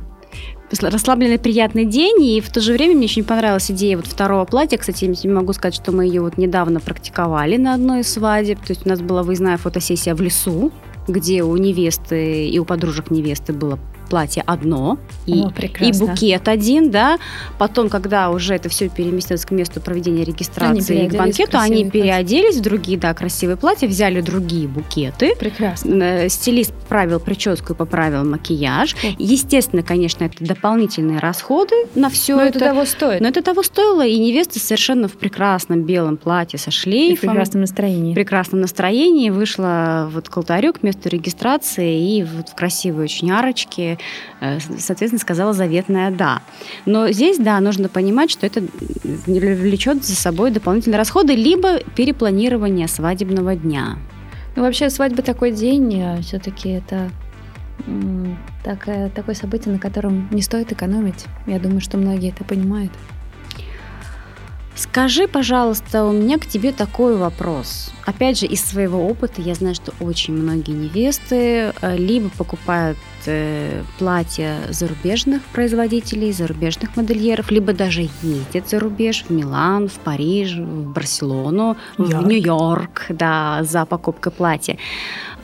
расслабленный 0.71 1.39
приятный 1.39 1.86
день, 1.86 2.23
и 2.23 2.41
в 2.41 2.51
то 2.51 2.62
же 2.62 2.73
время 2.73 2.95
мне 2.95 3.06
очень 3.06 3.23
понравилась 3.23 3.69
идея 3.71 3.97
вот 3.97 4.08
второго 4.08 4.45
платья. 4.45 4.78
Кстати, 4.78 5.06
я 5.06 5.32
могу 5.32 5.54
сказать, 5.54 5.75
что 5.75 5.91
мы 5.91 6.06
ее 6.06 6.21
вот 6.21 6.38
недавно 6.38 6.80
практиковали 6.80 7.58
на 7.58 7.73
одной 7.73 8.01
из 8.01 8.12
свадеб. 8.12 8.60
То 8.60 8.71
есть 8.71 8.86
у 8.86 8.89
нас 8.89 9.01
была 9.01 9.23
выездная 9.23 9.58
фотосессия 9.58 10.15
в 10.15 10.21
лесу, 10.21 10.71
где 11.08 11.43
у 11.43 11.56
невесты 11.58 12.47
и 12.47 12.60
у 12.60 12.65
подружек 12.65 13.12
невесты 13.12 13.54
было 13.54 13.80
платье 14.06 14.44
одно 14.46 14.98
и, 15.26 15.41
О, 15.41 15.52
и 15.80 15.91
букет 15.91 16.48
один, 16.48 16.91
да. 16.91 17.18
Потом, 17.58 17.89
когда 17.89 18.30
уже 18.30 18.56
это 18.56 18.70
все 18.70 18.89
переместилось 18.89 19.46
к 19.46 19.52
месту 19.52 19.82
проведения 19.82 20.24
регистрации 20.24 21.06
и 21.06 21.10
к 21.10 21.15
банкету, 21.15 21.58
они 21.58 21.89
переоделись 21.89 22.56
платья. 22.56 22.60
в 22.60 22.63
другие, 22.63 22.98
да, 22.98 23.13
красивые 23.13 23.58
платья, 23.58 23.88
взяли 23.88 24.22
другие 24.22 24.68
букеты. 24.68 25.36
Прекрасно. 25.36 26.04
Э, 26.04 26.30
стилист 26.30 26.74
поправил 26.74 27.20
прическу 27.20 27.74
и 27.74 27.76
поправил 27.76 28.24
макияж. 28.26 28.96
О. 28.96 29.08
Естественно, 29.18 29.84
конечно, 29.84 30.26
это 30.26 30.44
дополнительные 30.44 31.20
расходы 31.20 31.76
на 31.96 32.10
все 32.10 32.36
но 32.36 32.44
это. 32.44 32.58
это 32.58 32.68
того 32.68 32.86
стоит. 32.86 33.22
Но 33.22 33.28
это 33.28 33.41
того 33.41 33.63
стоило, 33.63 34.06
и 34.06 34.18
невеста 34.18 34.60
совершенно 34.60 35.08
в 35.08 35.13
прекрасном 35.13 35.84
белом 35.84 36.18
платье 36.18 36.60
со 36.60 36.72
шлейфом. 36.72 37.13
И 37.13 37.18
в 37.18 37.22
прекрасном 37.22 37.62
настроении. 37.62 38.12
В 38.12 38.15
прекрасном 38.15 38.62
настроении 38.62 39.30
вышла 39.30 40.10
вот 40.12 40.30
к 40.30 40.38
алтарю, 40.38 40.74
к 40.74 40.84
месту 40.84 41.10
регистрации 41.10 42.18
и 42.18 42.24
вот 42.24 42.50
в 42.50 42.56
красивой 42.56 43.06
очень 43.06 43.32
арочке 43.32 43.94
Э, 44.41 44.60
соответственно, 44.60 45.19
сказала 45.19 45.53
заветное 45.53 46.12
«да». 46.12 46.41
Но 46.86 47.12
здесь, 47.12 47.38
да, 47.38 47.60
нужно 47.60 47.89
понимать, 47.89 48.31
что 48.31 48.45
это 48.45 48.63
влечет 49.25 50.03
за 50.03 50.15
собой 50.15 50.51
дополнительные 50.51 50.97
расходы, 50.97 51.36
либо 51.36 51.79
перепланирование 51.95 52.88
свадебного 52.88 53.55
дня. 53.55 53.97
Ну, 54.55 54.63
вообще, 54.63 54.89
свадьба 54.89 55.21
такой 55.21 55.51
день, 55.51 55.93
э, 55.93 56.21
все-таки 56.21 56.69
это 56.69 57.10
такое, 58.63 59.10
такое 59.10 59.36
событие, 59.36 59.73
на 59.73 59.79
котором 59.79 60.27
не 60.31 60.41
стоит 60.41 60.71
экономить. 60.71 61.25
Я 61.45 61.60
думаю, 61.60 61.81
что 61.81 61.97
многие 61.97 62.29
это 62.29 62.43
понимают. 62.43 62.91
Скажи, 64.75 65.27
пожалуйста, 65.27 66.03
у 66.03 66.12
меня 66.12 66.38
к 66.38 66.45
тебе 66.45 66.73
такой 66.73 67.15
вопрос. 67.15 67.93
Опять 68.05 68.39
же, 68.39 68.45
из 68.45 68.62
своего 68.62 69.08
опыта 69.08 69.41
я 69.41 69.55
знаю, 69.55 69.73
что 69.73 69.93
очень 70.01 70.34
многие 70.34 70.71
невесты 70.71 71.73
э, 71.81 71.97
либо 71.97 72.29
покупают 72.29 72.97
э, 73.28 73.84
платья 74.00 74.58
зарубежных 74.70 75.42
производителей, 75.44 76.32
зарубежных 76.32 76.96
модельеров, 76.96 77.52
либо 77.52 77.74
даже 77.74 78.10
ездят 78.22 78.70
за 78.70 78.80
рубеж 78.80 79.26
в 79.28 79.30
Милан, 79.32 79.88
в 79.88 79.94
Париж, 79.94 80.56
в 80.56 80.94
Барселону, 80.94 81.78
Йорк. 81.98 82.14
в 82.14 82.28
Нью-Йорк, 82.28 83.06
да, 83.10 83.64
за 83.64 83.86
покупкой 83.86 84.32
платья. 84.32 84.78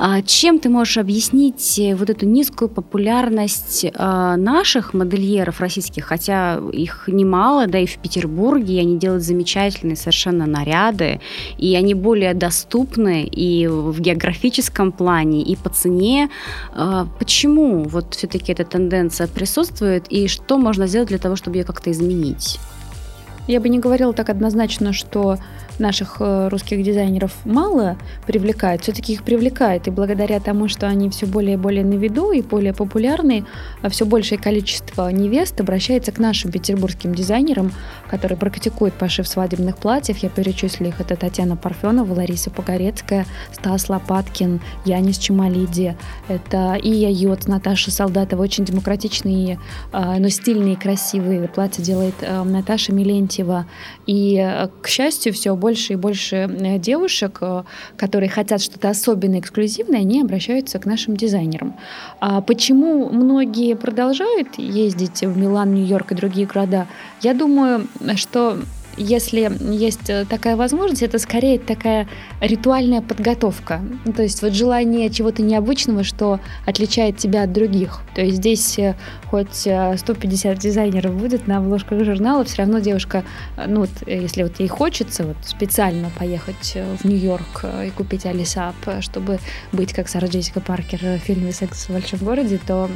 А 0.04 0.24
чем 0.24 0.58
ты 0.58 0.67
можешь 0.67 0.98
объяснить 0.98 1.78
э, 1.78 1.96
вот 1.96 2.10
эту 2.10 2.26
низкую 2.26 2.70
популярность 2.70 3.86
а, 3.94 4.36
наших 4.36 4.96
модельеров 4.96 5.62
российских, 5.62 6.06
хотя 6.06 6.60
их 6.74 7.04
немало, 7.06 7.67
да, 7.67 7.78
и 7.78 7.86
в 7.86 8.00
Петербурге, 8.00 8.78
и 8.78 8.80
они 8.80 8.98
делают 8.98 9.24
замечательные 9.24 9.96
совершенно 9.96 10.48
наряды, 10.48 11.20
и 11.60 11.76
они 11.76 11.94
более 11.94 12.34
доступны 12.34 13.26
и 13.26 13.67
в 13.67 14.02
географическом 14.02 14.91
плане, 14.91 15.44
и 15.44 15.56
по 15.56 15.70
цене. 15.70 16.32
А, 16.74 17.06
почему 17.20 17.70
вот 17.79 18.15
все-таки 18.15 18.51
эта 18.51 18.65
тенденция 18.65 19.27
присутствует, 19.27 20.05
и 20.10 20.27
что 20.27 20.57
можно 20.57 20.88
сделать 20.88 21.10
для 21.10 21.17
того, 21.17 21.36
чтобы 21.36 21.57
ее 21.57 21.63
как-то 21.63 21.91
изменить? 21.91 22.60
Я 23.47 23.60
бы 23.60 23.69
не 23.69 23.79
говорила 23.79 24.13
так 24.13 24.29
однозначно, 24.29 24.93
что 24.93 25.38
наших 25.82 26.17
э, 26.20 26.48
русских 26.48 26.82
дизайнеров 26.84 27.34
мало 27.44 27.98
привлекает, 28.26 28.84
все-таки 28.84 29.13
их 29.13 29.24
привлекает. 29.24 29.88
И 29.88 29.91
благодаря 29.91 30.39
тому, 30.39 30.67
что 30.67 30.88
они 30.88 31.10
все 31.10 31.26
более 31.26 31.54
и 31.56 31.58
более 31.58 31.84
на 31.84 31.96
виду 31.96 32.32
и 32.32 32.41
более 32.41 32.74
популярны, 32.74 33.46
а 33.82 33.89
все 33.89 34.06
большее 34.06 34.38
количество 34.38 35.10
невест 35.12 35.60
обращается 35.60 36.12
к 36.12 36.20
нашим 36.20 36.52
петербургским 36.52 37.13
дизайнерам, 37.13 37.74
которые 38.10 38.38
практикуют 38.38 38.94
пошив 38.94 39.28
свадебных 39.28 39.78
платьев. 39.78 40.20
Я 40.20 40.30
перечислю 40.30 40.88
их. 40.88 41.02
Это 41.02 41.15
Татьяна 41.15 41.56
Парфенова, 41.56 42.13
Лариса 42.13 42.50
Погорецкая, 42.50 43.26
Стас 43.52 43.89
Лопаткин, 43.89 44.62
Янис 44.86 45.17
Чемалиди. 45.17 45.98
Это 46.28 46.78
Ия 46.82 47.10
Йот, 47.10 47.48
Наташа 47.48 47.91
Солдатова. 47.91 48.41
Очень 48.41 48.65
демократичные, 48.65 49.60
а, 49.91 50.17
но 50.20 50.30
стильные, 50.30 50.76
красивые 50.76 51.48
платья 51.48 51.82
делает 51.82 52.15
э, 52.22 52.44
Наташа 52.44 52.94
Милентьева. 52.94 53.65
И, 54.06 54.38
э, 54.38 54.70
к 54.82 54.88
счастью, 54.88 55.34
все 55.34 55.56
больше 55.71 55.93
и 55.93 55.95
больше 55.95 56.36
э, 56.36 56.77
девушек, 56.79 57.38
э, 57.41 57.63
которые 57.97 58.29
хотят 58.29 58.62
что-то 58.62 58.89
особенное, 58.89 59.39
эксклюзивное, 59.39 59.99
они 59.99 60.21
обращаются 60.21 60.79
к 60.79 60.86
нашим 60.86 61.15
дизайнерам. 61.15 61.75
А 62.19 62.41
почему 62.41 63.10
многие 63.10 63.75
продолжают 63.75 64.57
ездить 64.57 65.21
в 65.21 65.38
Милан, 65.38 65.73
Нью-Йорк 65.73 66.12
и 66.12 66.15
другие 66.15 66.45
города? 66.45 66.88
Я 67.21 67.34
думаю, 67.34 67.88
что 68.15 68.57
если 68.97 69.51
есть 69.73 70.10
э, 70.10 70.25
такая 70.25 70.56
возможность, 70.56 71.01
это 71.01 71.19
скорее 71.19 71.60
такая 71.60 72.08
ритуальная 72.39 73.01
подготовка. 73.01 73.82
То 74.15 74.23
есть 74.23 74.41
вот 74.41 74.54
желание 74.54 75.10
чего-то 75.10 75.41
необычного, 75.41 76.04
что 76.04 76.39
отличает 76.65 77.17
тебя 77.17 77.43
от 77.43 77.54
других. 77.54 78.01
То 78.15 78.21
есть 78.21 78.38
здесь 78.38 78.80
э, 78.80 78.95
хоть 79.25 79.67
150 79.95 80.58
э, 80.58 80.60
дизайнеров 80.60 81.15
будет 81.15 81.47
на 81.47 81.58
обложках 81.58 82.04
журнала, 82.04 82.43
все 82.43 82.58
равно 82.60 82.80
девушка, 82.80 83.23
ну 83.67 83.82
вот 83.82 83.89
если 84.06 84.43
вот 84.43 84.60
ей 84.60 84.67
хочется 84.67 85.23
вот 85.23 85.38
специально 85.43 86.10
поехать 86.17 86.77
в 87.01 87.06
Нью-Йорк 87.06 87.65
и 87.86 87.89
купить 87.91 88.25
Алисап, 88.25 88.75
чтобы 89.01 89.39
быть 89.71 89.93
как 89.93 90.10
Сара 90.10 90.27
Джессика 90.27 90.60
Паркер 90.60 90.99
в 90.99 91.17
фильме 91.19 91.51
«Секс 91.51 91.88
в 91.88 91.93
большом 91.93 92.19
городе», 92.19 92.60
то 92.65 92.89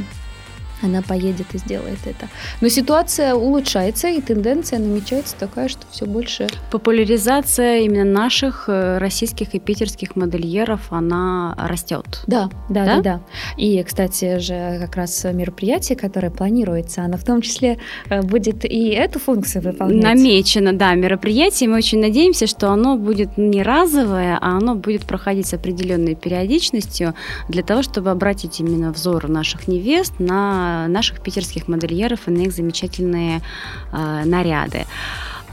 она 0.86 1.02
поедет 1.02 1.48
и 1.54 1.58
сделает 1.58 2.00
это. 2.06 2.28
Но 2.62 2.70
ситуация 2.70 3.36
улучшается, 3.36 4.08
и 4.08 4.22
тенденция 4.22 4.80
намечается 4.80 5.36
такая, 5.38 5.68
что 5.68 5.82
все 5.92 6.06
больше... 6.06 6.48
Популяризация 6.72 7.80
именно 7.80 8.06
наших 8.06 8.66
э, 8.68 8.98
российских 8.98 9.54
и 9.54 9.60
питерских 9.60 10.16
модельеров, 10.16 10.82
она 10.92 11.56
растет. 11.58 12.24
Да, 12.28 12.50
да, 12.70 12.86
да, 12.86 12.96
да. 12.96 13.02
да. 13.02 13.22
И, 13.58 13.82
кстати 13.84 14.40
же, 14.40 14.78
как 14.80 14.96
раз 14.96 15.24
мероприятие, 15.24 15.98
которое 15.98 16.30
планируется, 16.30 17.04
оно 17.04 17.18
в 17.18 17.24
том 17.24 17.42
числе 17.42 17.80
э, 18.10 18.22
будет 18.22 18.66
и 18.66 18.90
эту 18.90 19.20
функцию 19.20 19.64
выполнять. 19.64 20.04
Намечено, 20.04 20.74
да, 20.74 20.94
мероприятие. 20.96 21.70
Мы 21.70 21.78
очень 21.78 22.00
надеемся, 22.00 22.48
что 22.48 22.70
оно 22.70 22.98
будет 22.98 23.38
не 23.38 23.64
разовое, 23.64 24.38
а 24.40 24.58
оно 24.58 24.76
будет 24.76 25.06
проходить 25.06 25.48
с 25.48 25.54
определенной 25.54 26.16
периодичностью 26.16 27.14
для 27.50 27.64
того, 27.64 27.82
чтобы 27.82 28.12
обратить 28.12 28.60
именно 28.60 28.92
взор 28.92 29.28
наших 29.28 29.68
невест 29.68 30.20
на 30.20 30.75
наших 30.88 31.22
питерских 31.22 31.68
модельеров 31.68 32.28
и 32.28 32.32
на 32.32 32.42
их 32.44 32.52
замечательные 32.52 33.42
э, 33.92 34.24
наряды. 34.26 34.86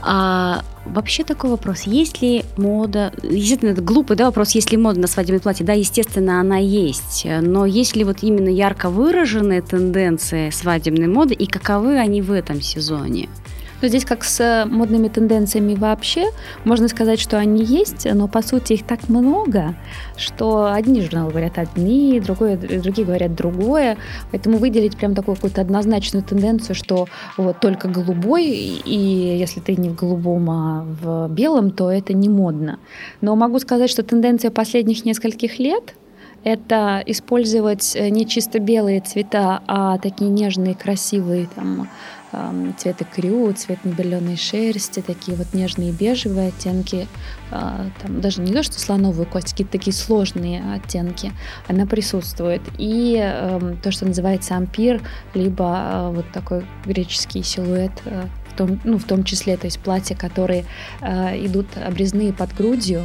А, 0.05 0.63
вообще 0.85 1.23
такой 1.23 1.49
вопрос, 1.49 1.83
есть 1.83 2.21
ли 2.21 2.43
мода, 2.57 3.13
естественно, 3.23 3.69
это 3.69 3.81
глупый 3.81 4.17
да, 4.17 4.25
вопрос, 4.25 4.51
есть 4.51 4.69
ли 4.71 4.77
мода 4.77 4.99
на 4.99 5.07
свадебное 5.07 5.39
платье, 5.39 5.65
да, 5.65 5.73
естественно, 5.73 6.41
она 6.41 6.57
есть, 6.57 7.25
но 7.25 7.65
есть 7.65 7.95
ли 7.95 8.03
вот 8.03 8.17
именно 8.21 8.49
ярко 8.49 8.89
выраженные 8.89 9.61
тенденции 9.61 10.49
свадебной 10.49 11.07
моды 11.07 11.33
и 11.33 11.45
каковы 11.45 11.97
они 11.97 12.21
в 12.21 12.33
этом 12.33 12.61
сезоне? 12.61 13.29
Но 13.83 13.89
здесь, 13.89 14.05
как 14.05 14.23
с 14.23 14.65
модными 14.65 15.09
тенденциями 15.09 15.75
вообще, 15.75 16.29
можно 16.63 16.87
сказать, 16.87 17.19
что 17.19 17.37
они 17.37 17.65
есть, 17.65 18.07
но 18.11 18.29
по 18.29 18.41
сути 18.41 18.73
их 18.73 18.83
так 18.87 19.09
много, 19.09 19.75
что 20.15 20.71
одни 20.71 21.01
журналы 21.01 21.31
говорят 21.31 21.57
одни, 21.57 22.21
другое, 22.21 22.55
другие 22.55 23.05
говорят 23.05 23.35
другое. 23.35 23.97
Поэтому 24.31 24.57
выделить 24.57 24.95
прям 24.95 25.15
такую 25.15 25.35
какую-то 25.35 25.59
однозначную 25.59 26.23
тенденцию, 26.23 26.77
что 26.77 27.09
вот 27.35 27.59
только 27.59 27.89
голубой, 27.89 28.45
и 28.45 29.37
если 29.37 29.59
ты 29.59 29.75
не 29.75 29.89
в 29.89 29.95
голубом, 29.95 30.49
а 30.49 30.85
в 31.01 31.27
белом, 31.27 31.69
то 31.69 31.91
это 31.91 32.13
не 32.13 32.29
модно. 32.29 32.79
Но 33.19 33.35
могу 33.35 33.59
сказать, 33.59 33.89
что 33.89 34.01
тенденция 34.01 34.49
последних 34.49 35.03
нескольких 35.03 35.59
лет 35.59 35.93
это 36.45 37.03
использовать 37.05 37.97
не 37.99 38.25
чисто 38.27 38.59
белые 38.59 39.01
цвета, 39.01 39.61
а 39.67 39.97
такие 39.97 40.29
нежные, 40.29 40.73
красивые 40.73 41.49
там, 41.53 41.89
цвета 42.77 43.05
крю, 43.05 43.51
цвет 43.53 43.83
небеленой 43.85 44.37
шерсти, 44.37 45.01
такие 45.01 45.37
вот 45.37 45.53
нежные 45.53 45.91
бежевые 45.91 46.49
оттенки, 46.49 47.07
а, 47.51 47.85
там 48.01 48.21
даже 48.21 48.41
не 48.41 48.51
то, 48.51 48.63
что 48.63 48.79
слоновую 48.79 49.27
кость, 49.27 49.51
какие-то 49.51 49.73
такие 49.73 49.93
сложные 49.93 50.63
оттенки, 50.73 51.31
она 51.67 51.85
присутствует. 51.85 52.61
И 52.77 53.19
э, 53.21 53.75
то, 53.81 53.91
что 53.91 54.05
называется 54.05 54.55
ампир, 54.55 55.01
либо 55.33 55.65
э, 55.65 56.11
вот 56.15 56.25
такой 56.31 56.65
греческий 56.85 57.43
силуэт 57.43 57.91
э, 58.05 58.25
в 58.49 58.57
том, 58.57 58.79
ну, 58.83 58.97
в 58.97 59.03
том 59.03 59.23
числе, 59.23 59.57
то 59.57 59.65
есть 59.65 59.79
платья, 59.79 60.15
которые 60.15 60.65
э, 61.01 61.45
идут 61.45 61.67
обрезные 61.77 62.33
под 62.33 62.55
грудью, 62.55 63.03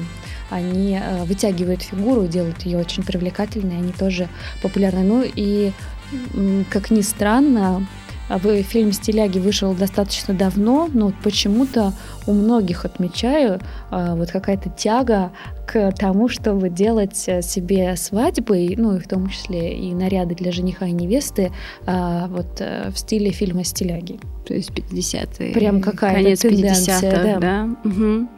они 0.50 0.98
э, 1.00 1.24
вытягивают 1.24 1.82
фигуру, 1.82 2.26
делают 2.26 2.62
ее 2.62 2.78
очень 2.78 3.02
привлекательной, 3.02 3.76
они 3.76 3.92
тоже 3.92 4.28
популярны. 4.62 5.02
Ну 5.02 5.24
и, 5.24 5.72
как 6.70 6.90
ни 6.90 7.02
странно, 7.02 7.86
фильм 8.62 8.92
«Стиляги» 8.92 9.38
вышел 9.38 9.74
достаточно 9.74 10.34
давно, 10.34 10.88
но 10.92 11.06
вот 11.06 11.14
почему-то 11.22 11.92
у 12.26 12.32
многих 12.32 12.84
отмечаю 12.84 13.60
а, 13.90 14.14
вот 14.14 14.30
какая-то 14.30 14.70
тяга 14.70 15.32
к 15.66 15.92
тому, 15.92 16.28
чтобы 16.28 16.70
делать 16.70 17.24
э, 17.26 17.42
себе 17.42 17.94
свадьбы, 17.96 18.74
ну 18.76 18.96
и 18.96 19.00
в 19.00 19.06
том 19.06 19.28
числе 19.28 19.76
и 19.76 19.92
наряды 19.92 20.34
для 20.34 20.50
жениха 20.50 20.86
и 20.86 20.92
невесты 20.92 21.52
а, 21.86 22.26
вот 22.28 22.60
э, 22.60 22.90
в 22.90 22.98
стиле 22.98 23.30
фильма 23.30 23.64
«Стиляги». 23.64 24.18
То 24.46 24.54
есть 24.54 24.70
50-е. 24.70 25.52
Прям 25.52 25.82
какая-то 25.82 26.48
тенденция. 26.48 27.38
Да. 27.38 27.38
да. 27.38 27.68
Угу. 27.84 28.28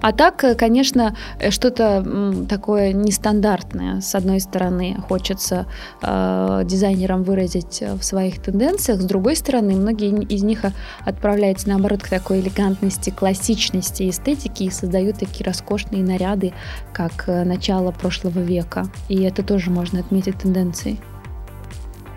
А 0.00 0.12
так, 0.12 0.44
э, 0.44 0.54
конечно, 0.54 1.14
э, 1.38 1.50
что-то 1.50 2.04
такое 2.48 2.92
нестандартное. 2.92 4.00
С 4.00 4.14
одной 4.14 4.40
стороны, 4.40 4.96
хочется 5.08 5.66
э, 6.02 6.62
дизайнерам 6.64 7.22
выразить 7.22 7.82
в 7.82 8.02
своих 8.02 8.42
тенденциях, 8.42 9.00
с 9.00 9.04
другой 9.04 9.36
стороны, 9.36 9.74
многие 9.74 10.22
из 10.24 10.42
них 10.42 10.64
отправляются, 11.04 11.68
наоборот, 11.68 12.02
к 12.02 12.08
такой 12.08 12.40
элегантности, 12.40 13.10
классичности, 13.10 14.08
эстетики 14.08 14.64
и 14.64 14.70
создают 14.70 15.18
такие 15.18 15.44
роскошные 15.44 16.02
наряды, 16.02 16.52
как 16.92 17.24
э, 17.26 17.44
начало 17.44 17.92
прошлого 17.92 18.38
века. 18.38 18.86
И 19.08 19.22
это 19.22 19.42
тоже 19.42 19.70
можно 19.70 20.00
отметить 20.00 20.38
тенденцией. 20.38 21.00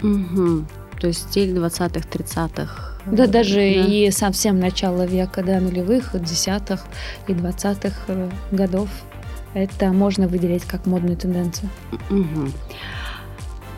Угу. 0.01 0.65
То 0.99 1.07
есть 1.07 1.29
стиль 1.29 1.55
20-х, 1.55 2.07
30-х 2.09 2.92
да, 3.05 3.27
даже 3.27 3.55
да. 3.55 3.63
и 3.63 4.11
совсем 4.11 4.59
начало 4.59 5.05
века, 5.05 5.43
да, 5.43 5.59
нулевых, 5.59 6.11
десятых 6.21 6.85
и 7.27 7.33
двадцатых 7.33 7.93
э, 8.07 8.29
годов. 8.51 8.89
Это 9.53 9.91
можно 9.91 10.27
выделить 10.27 10.63
как 10.63 10.85
модную 10.85 11.15
тенденцию. 11.15 11.69
Угу. 12.09 12.51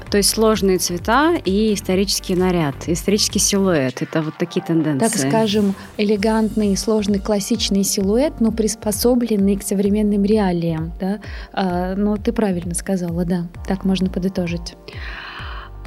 То 0.10 0.18
есть 0.18 0.30
сложные 0.30 0.78
цвета 0.78 1.36
и 1.44 1.74
исторический 1.74 2.36
наряд, 2.36 2.76
исторический 2.88 3.40
силуэт. 3.40 4.02
Это 4.02 4.22
вот 4.22 4.36
такие 4.38 4.66
тенденции. 4.66 5.06
Так 5.06 5.18
скажем, 5.18 5.76
элегантный, 5.98 6.78
сложный, 6.78 7.20
классичный 7.20 7.84
силуэт, 7.84 8.40
но 8.40 8.52
приспособленный 8.52 9.58
к 9.58 9.64
современным 9.64 10.24
реалиям. 10.24 10.94
Да? 11.02 11.20
А, 11.52 11.96
ну, 11.96 12.16
ты 12.18 12.32
правильно 12.32 12.76
сказала, 12.76 13.26
да. 13.26 13.48
Так 13.68 13.84
можно 13.84 14.10
подытожить. 14.10 14.76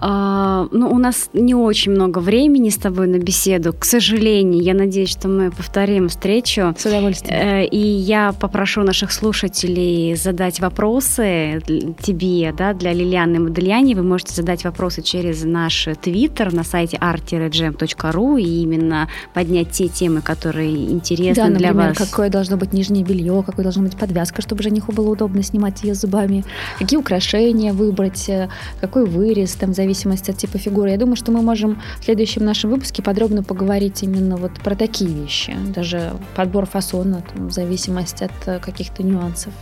А, 0.01 0.69
ну, 0.71 0.91
у 0.91 0.99
нас 0.99 1.31
не 1.33 1.55
очень 1.55 1.93
много 1.93 2.21
времени 2.21 2.69
с 2.71 2.77
тобой 2.77 3.07
на 3.07 3.19
беседу. 3.19 3.73
К 3.73 3.85
сожалению, 3.85 4.63
я 4.63 4.75
надеюсь, 4.75 5.11
что 5.11 5.29
мы 5.29 5.51
повторим 5.51 6.09
встречу. 6.09 6.75
С 6.79 6.87
удовольствием. 6.87 7.35
Э, 7.35 7.67
и 7.67 7.79
я 7.79 8.33
попрошу 8.33 8.83
наших 8.83 9.13
слушателей 9.13 10.15
задать 10.15 10.61
вопросы 10.61 11.61
тебе, 12.01 12.55
да, 12.57 12.75
для 12.75 12.93
Лилианы 12.93 13.41
Модельяни. 13.41 13.95
Вы 13.95 14.03
можете 14.03 14.35
задать 14.35 14.65
вопросы 14.65 15.03
через 15.03 15.45
наш 15.45 15.89
твиттер 16.01 16.53
на 16.53 16.65
сайте 16.65 16.97
art-gem.ru 16.97 18.41
и 18.41 18.63
именно 18.63 19.09
поднять 19.35 19.71
те 19.71 19.89
темы, 19.89 20.21
которые 20.21 20.93
интересны 20.93 21.35
да, 21.35 21.49
например, 21.49 21.75
для 21.75 21.89
вас. 21.89 21.99
какое 21.99 22.31
должно 22.31 22.57
быть 22.57 22.73
нижнее 22.73 23.05
белье, 23.05 23.43
какой 23.45 23.65
должна 23.65 23.83
быть 23.83 23.97
подвязка, 23.97 24.43
чтобы 24.43 24.63
жениху 24.63 24.93
было 24.93 25.11
удобно 25.11 25.43
снимать 25.43 25.83
ее 25.83 25.95
зубами, 25.95 26.45
какие 26.79 26.99
украшения 26.99 27.73
выбрать, 27.73 28.29
э, 28.29 28.49
какой 28.81 29.05
вырез, 29.05 29.55
там, 29.55 29.73
в 29.73 29.75
зависимости 29.88 30.31
от 30.31 30.37
типа 30.37 30.59
фигуры. 30.59 30.90
Я 30.90 30.98
думаю, 30.98 31.16
что 31.16 31.33
мы 31.33 31.42
можем 31.42 31.81
в 32.01 32.05
следующем 32.05 32.44
нашем 32.44 32.70
выпуске 32.70 33.03
подробно 33.03 33.42
поговорить 33.42 34.03
именно 34.03 34.37
вот 34.37 34.53
про 34.62 34.74
такие 34.74 35.11
вещи. 35.11 35.57
Даже 35.74 36.12
подбор 36.37 36.66
фасона 36.66 37.22
там, 37.35 37.48
в 37.48 37.53
зависимости 37.53 38.24
от 38.24 38.33
э, 38.46 38.59
каких-то 38.59 39.03
нюансов 39.03 39.53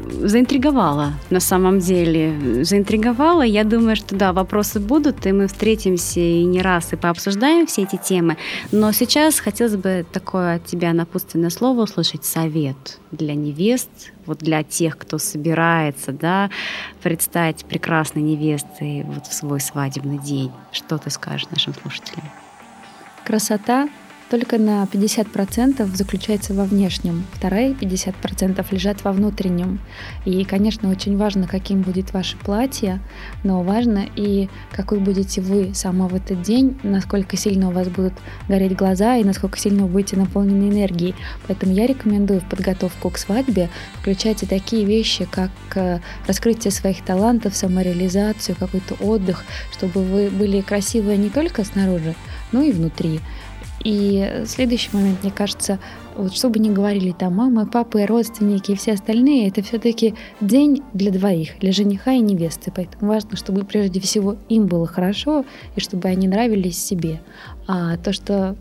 заинтриговала 0.00 1.14
на 1.30 1.40
самом 1.40 1.78
деле. 1.78 2.64
Заинтриговала. 2.64 3.42
Я 3.42 3.64
думаю, 3.64 3.96
что 3.96 4.14
да, 4.14 4.32
вопросы 4.32 4.80
будут, 4.80 5.26
и 5.26 5.32
мы 5.32 5.46
встретимся 5.46 6.20
и 6.20 6.44
не 6.44 6.62
раз 6.62 6.92
и 6.92 6.96
пообсуждаем 6.96 7.66
все 7.66 7.82
эти 7.82 7.96
темы. 7.96 8.36
Но 8.72 8.92
сейчас 8.92 9.40
хотелось 9.40 9.76
бы 9.76 10.06
такое 10.12 10.56
от 10.56 10.66
тебя 10.66 10.92
напутственное 10.92 11.50
слово 11.50 11.82
услышать 11.82 12.24
совет 12.24 12.98
для 13.10 13.34
невест, 13.34 13.90
вот 14.26 14.38
для 14.38 14.62
тех, 14.62 14.98
кто 14.98 15.18
собирается, 15.18 16.12
да, 16.12 16.50
представить 17.02 17.64
прекрасной 17.64 18.22
невестой 18.22 19.02
вот 19.04 19.26
в 19.26 19.32
свой 19.32 19.60
свадебный 19.60 20.18
день. 20.18 20.50
Что 20.72 20.98
ты 20.98 21.10
скажешь 21.10 21.48
нашим 21.50 21.74
слушателям? 21.74 22.28
Красота 23.24 23.88
только 24.30 24.58
на 24.58 24.84
50% 24.84 25.96
заключается 25.96 26.52
во 26.54 26.64
внешнем, 26.64 27.24
вторые 27.32 27.72
50% 27.72 28.64
лежат 28.70 29.02
во 29.04 29.12
внутреннем. 29.12 29.80
И, 30.24 30.44
конечно, 30.44 30.90
очень 30.90 31.16
важно, 31.16 31.46
каким 31.46 31.82
будет 31.82 32.12
ваше 32.12 32.36
платье, 32.36 33.00
но 33.42 33.62
важно 33.62 34.04
и 34.16 34.48
какой 34.70 34.98
будете 34.98 35.40
вы 35.40 35.72
сама 35.74 36.08
в 36.08 36.14
этот 36.14 36.42
день, 36.42 36.78
насколько 36.82 37.36
сильно 37.36 37.68
у 37.68 37.72
вас 37.72 37.88
будут 37.88 38.14
гореть 38.48 38.76
глаза 38.76 39.16
и 39.16 39.24
насколько 39.24 39.58
сильно 39.58 39.84
вы 39.84 39.88
будете 39.88 40.16
наполнены 40.16 40.68
энергией. 40.68 41.14
Поэтому 41.46 41.72
я 41.72 41.86
рекомендую 41.86 42.40
в 42.40 42.48
подготовку 42.48 43.10
к 43.10 43.18
свадьбе 43.18 43.70
включать 44.00 44.42
и 44.42 44.46
такие 44.46 44.84
вещи, 44.84 45.26
как 45.30 45.50
э, 45.74 46.00
раскрытие 46.26 46.70
своих 46.70 47.02
талантов, 47.02 47.56
самореализацию, 47.56 48.56
какой-то 48.58 48.94
отдых, 48.94 49.44
чтобы 49.72 50.02
вы 50.02 50.28
были 50.28 50.60
красивые 50.60 51.16
не 51.16 51.30
только 51.30 51.64
снаружи, 51.64 52.14
но 52.52 52.62
и 52.62 52.72
внутри. 52.72 53.20
И 53.84 54.42
следующий 54.46 54.90
момент, 54.92 55.22
мне 55.22 55.32
кажется, 55.32 55.78
вот 56.16 56.34
что 56.34 56.48
бы 56.50 56.58
ни 56.58 56.70
говорили 56.70 57.12
там 57.12 57.36
мама, 57.36 57.66
папа, 57.66 58.06
родственники 58.06 58.72
и 58.72 58.74
все 58.74 58.92
остальные, 58.92 59.48
это 59.48 59.62
все-таки 59.62 60.14
день 60.40 60.82
для 60.92 61.12
двоих, 61.12 61.58
для 61.60 61.72
жениха 61.72 62.12
и 62.12 62.20
невесты. 62.20 62.72
Поэтому 62.74 63.12
важно, 63.12 63.36
чтобы 63.36 63.64
прежде 63.64 64.00
всего 64.00 64.36
им 64.48 64.66
было 64.66 64.86
хорошо 64.86 65.44
и 65.76 65.80
чтобы 65.80 66.08
они 66.08 66.26
нравились 66.26 66.82
себе. 66.82 67.20
А 67.66 67.96
то, 67.98 68.12
что 68.12 68.56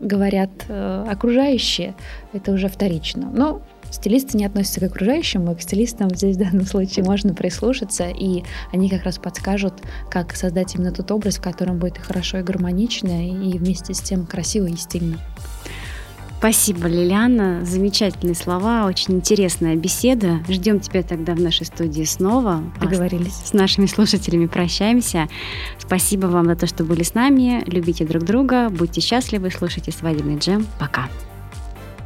говорят 0.00 0.50
э, 0.68 1.06
окружающие, 1.10 1.94
это 2.32 2.52
уже 2.52 2.68
вторично. 2.68 3.30
Но 3.32 3.62
Стилисты 3.92 4.38
не 4.38 4.46
относятся 4.46 4.80
к 4.80 4.84
окружающим, 4.84 5.48
а 5.48 5.54
к 5.54 5.60
стилистам 5.62 6.10
здесь 6.10 6.36
в 6.36 6.40
данном 6.40 6.66
случае 6.66 7.04
можно 7.04 7.34
прислушаться, 7.34 8.08
и 8.08 8.42
они 8.72 8.88
как 8.88 9.04
раз 9.04 9.18
подскажут, 9.18 9.74
как 10.10 10.34
создать 10.34 10.74
именно 10.74 10.92
тот 10.92 11.10
образ, 11.12 11.36
в 11.36 11.42
котором 11.42 11.78
будет 11.78 11.98
и 11.98 12.00
хорошо, 12.00 12.38
и 12.38 12.42
гармонично, 12.42 13.28
и 13.28 13.58
вместе 13.58 13.92
с 13.94 14.00
тем 14.00 14.26
красиво 14.26 14.66
и 14.66 14.76
стильно. 14.76 15.18
Спасибо, 16.38 16.88
Лилиана. 16.88 17.64
Замечательные 17.64 18.34
слова, 18.34 18.86
очень 18.86 19.14
интересная 19.14 19.76
беседа. 19.76 20.40
Ждем 20.48 20.80
тебя 20.80 21.04
тогда 21.04 21.34
в 21.34 21.40
нашей 21.40 21.66
студии 21.66 22.02
снова. 22.02 22.64
Договорились. 22.80 23.32
С 23.32 23.52
нашими 23.52 23.86
слушателями 23.86 24.46
прощаемся. 24.46 25.28
Спасибо 25.78 26.26
вам 26.26 26.46
за 26.46 26.56
то, 26.56 26.66
что 26.66 26.82
были 26.82 27.04
с 27.04 27.14
нами. 27.14 27.62
Любите 27.66 28.04
друг 28.04 28.24
друга, 28.24 28.70
будьте 28.70 29.00
счастливы, 29.00 29.52
слушайте 29.52 29.92
свадебный 29.92 30.38
джем. 30.38 30.66
Пока. 30.80 31.08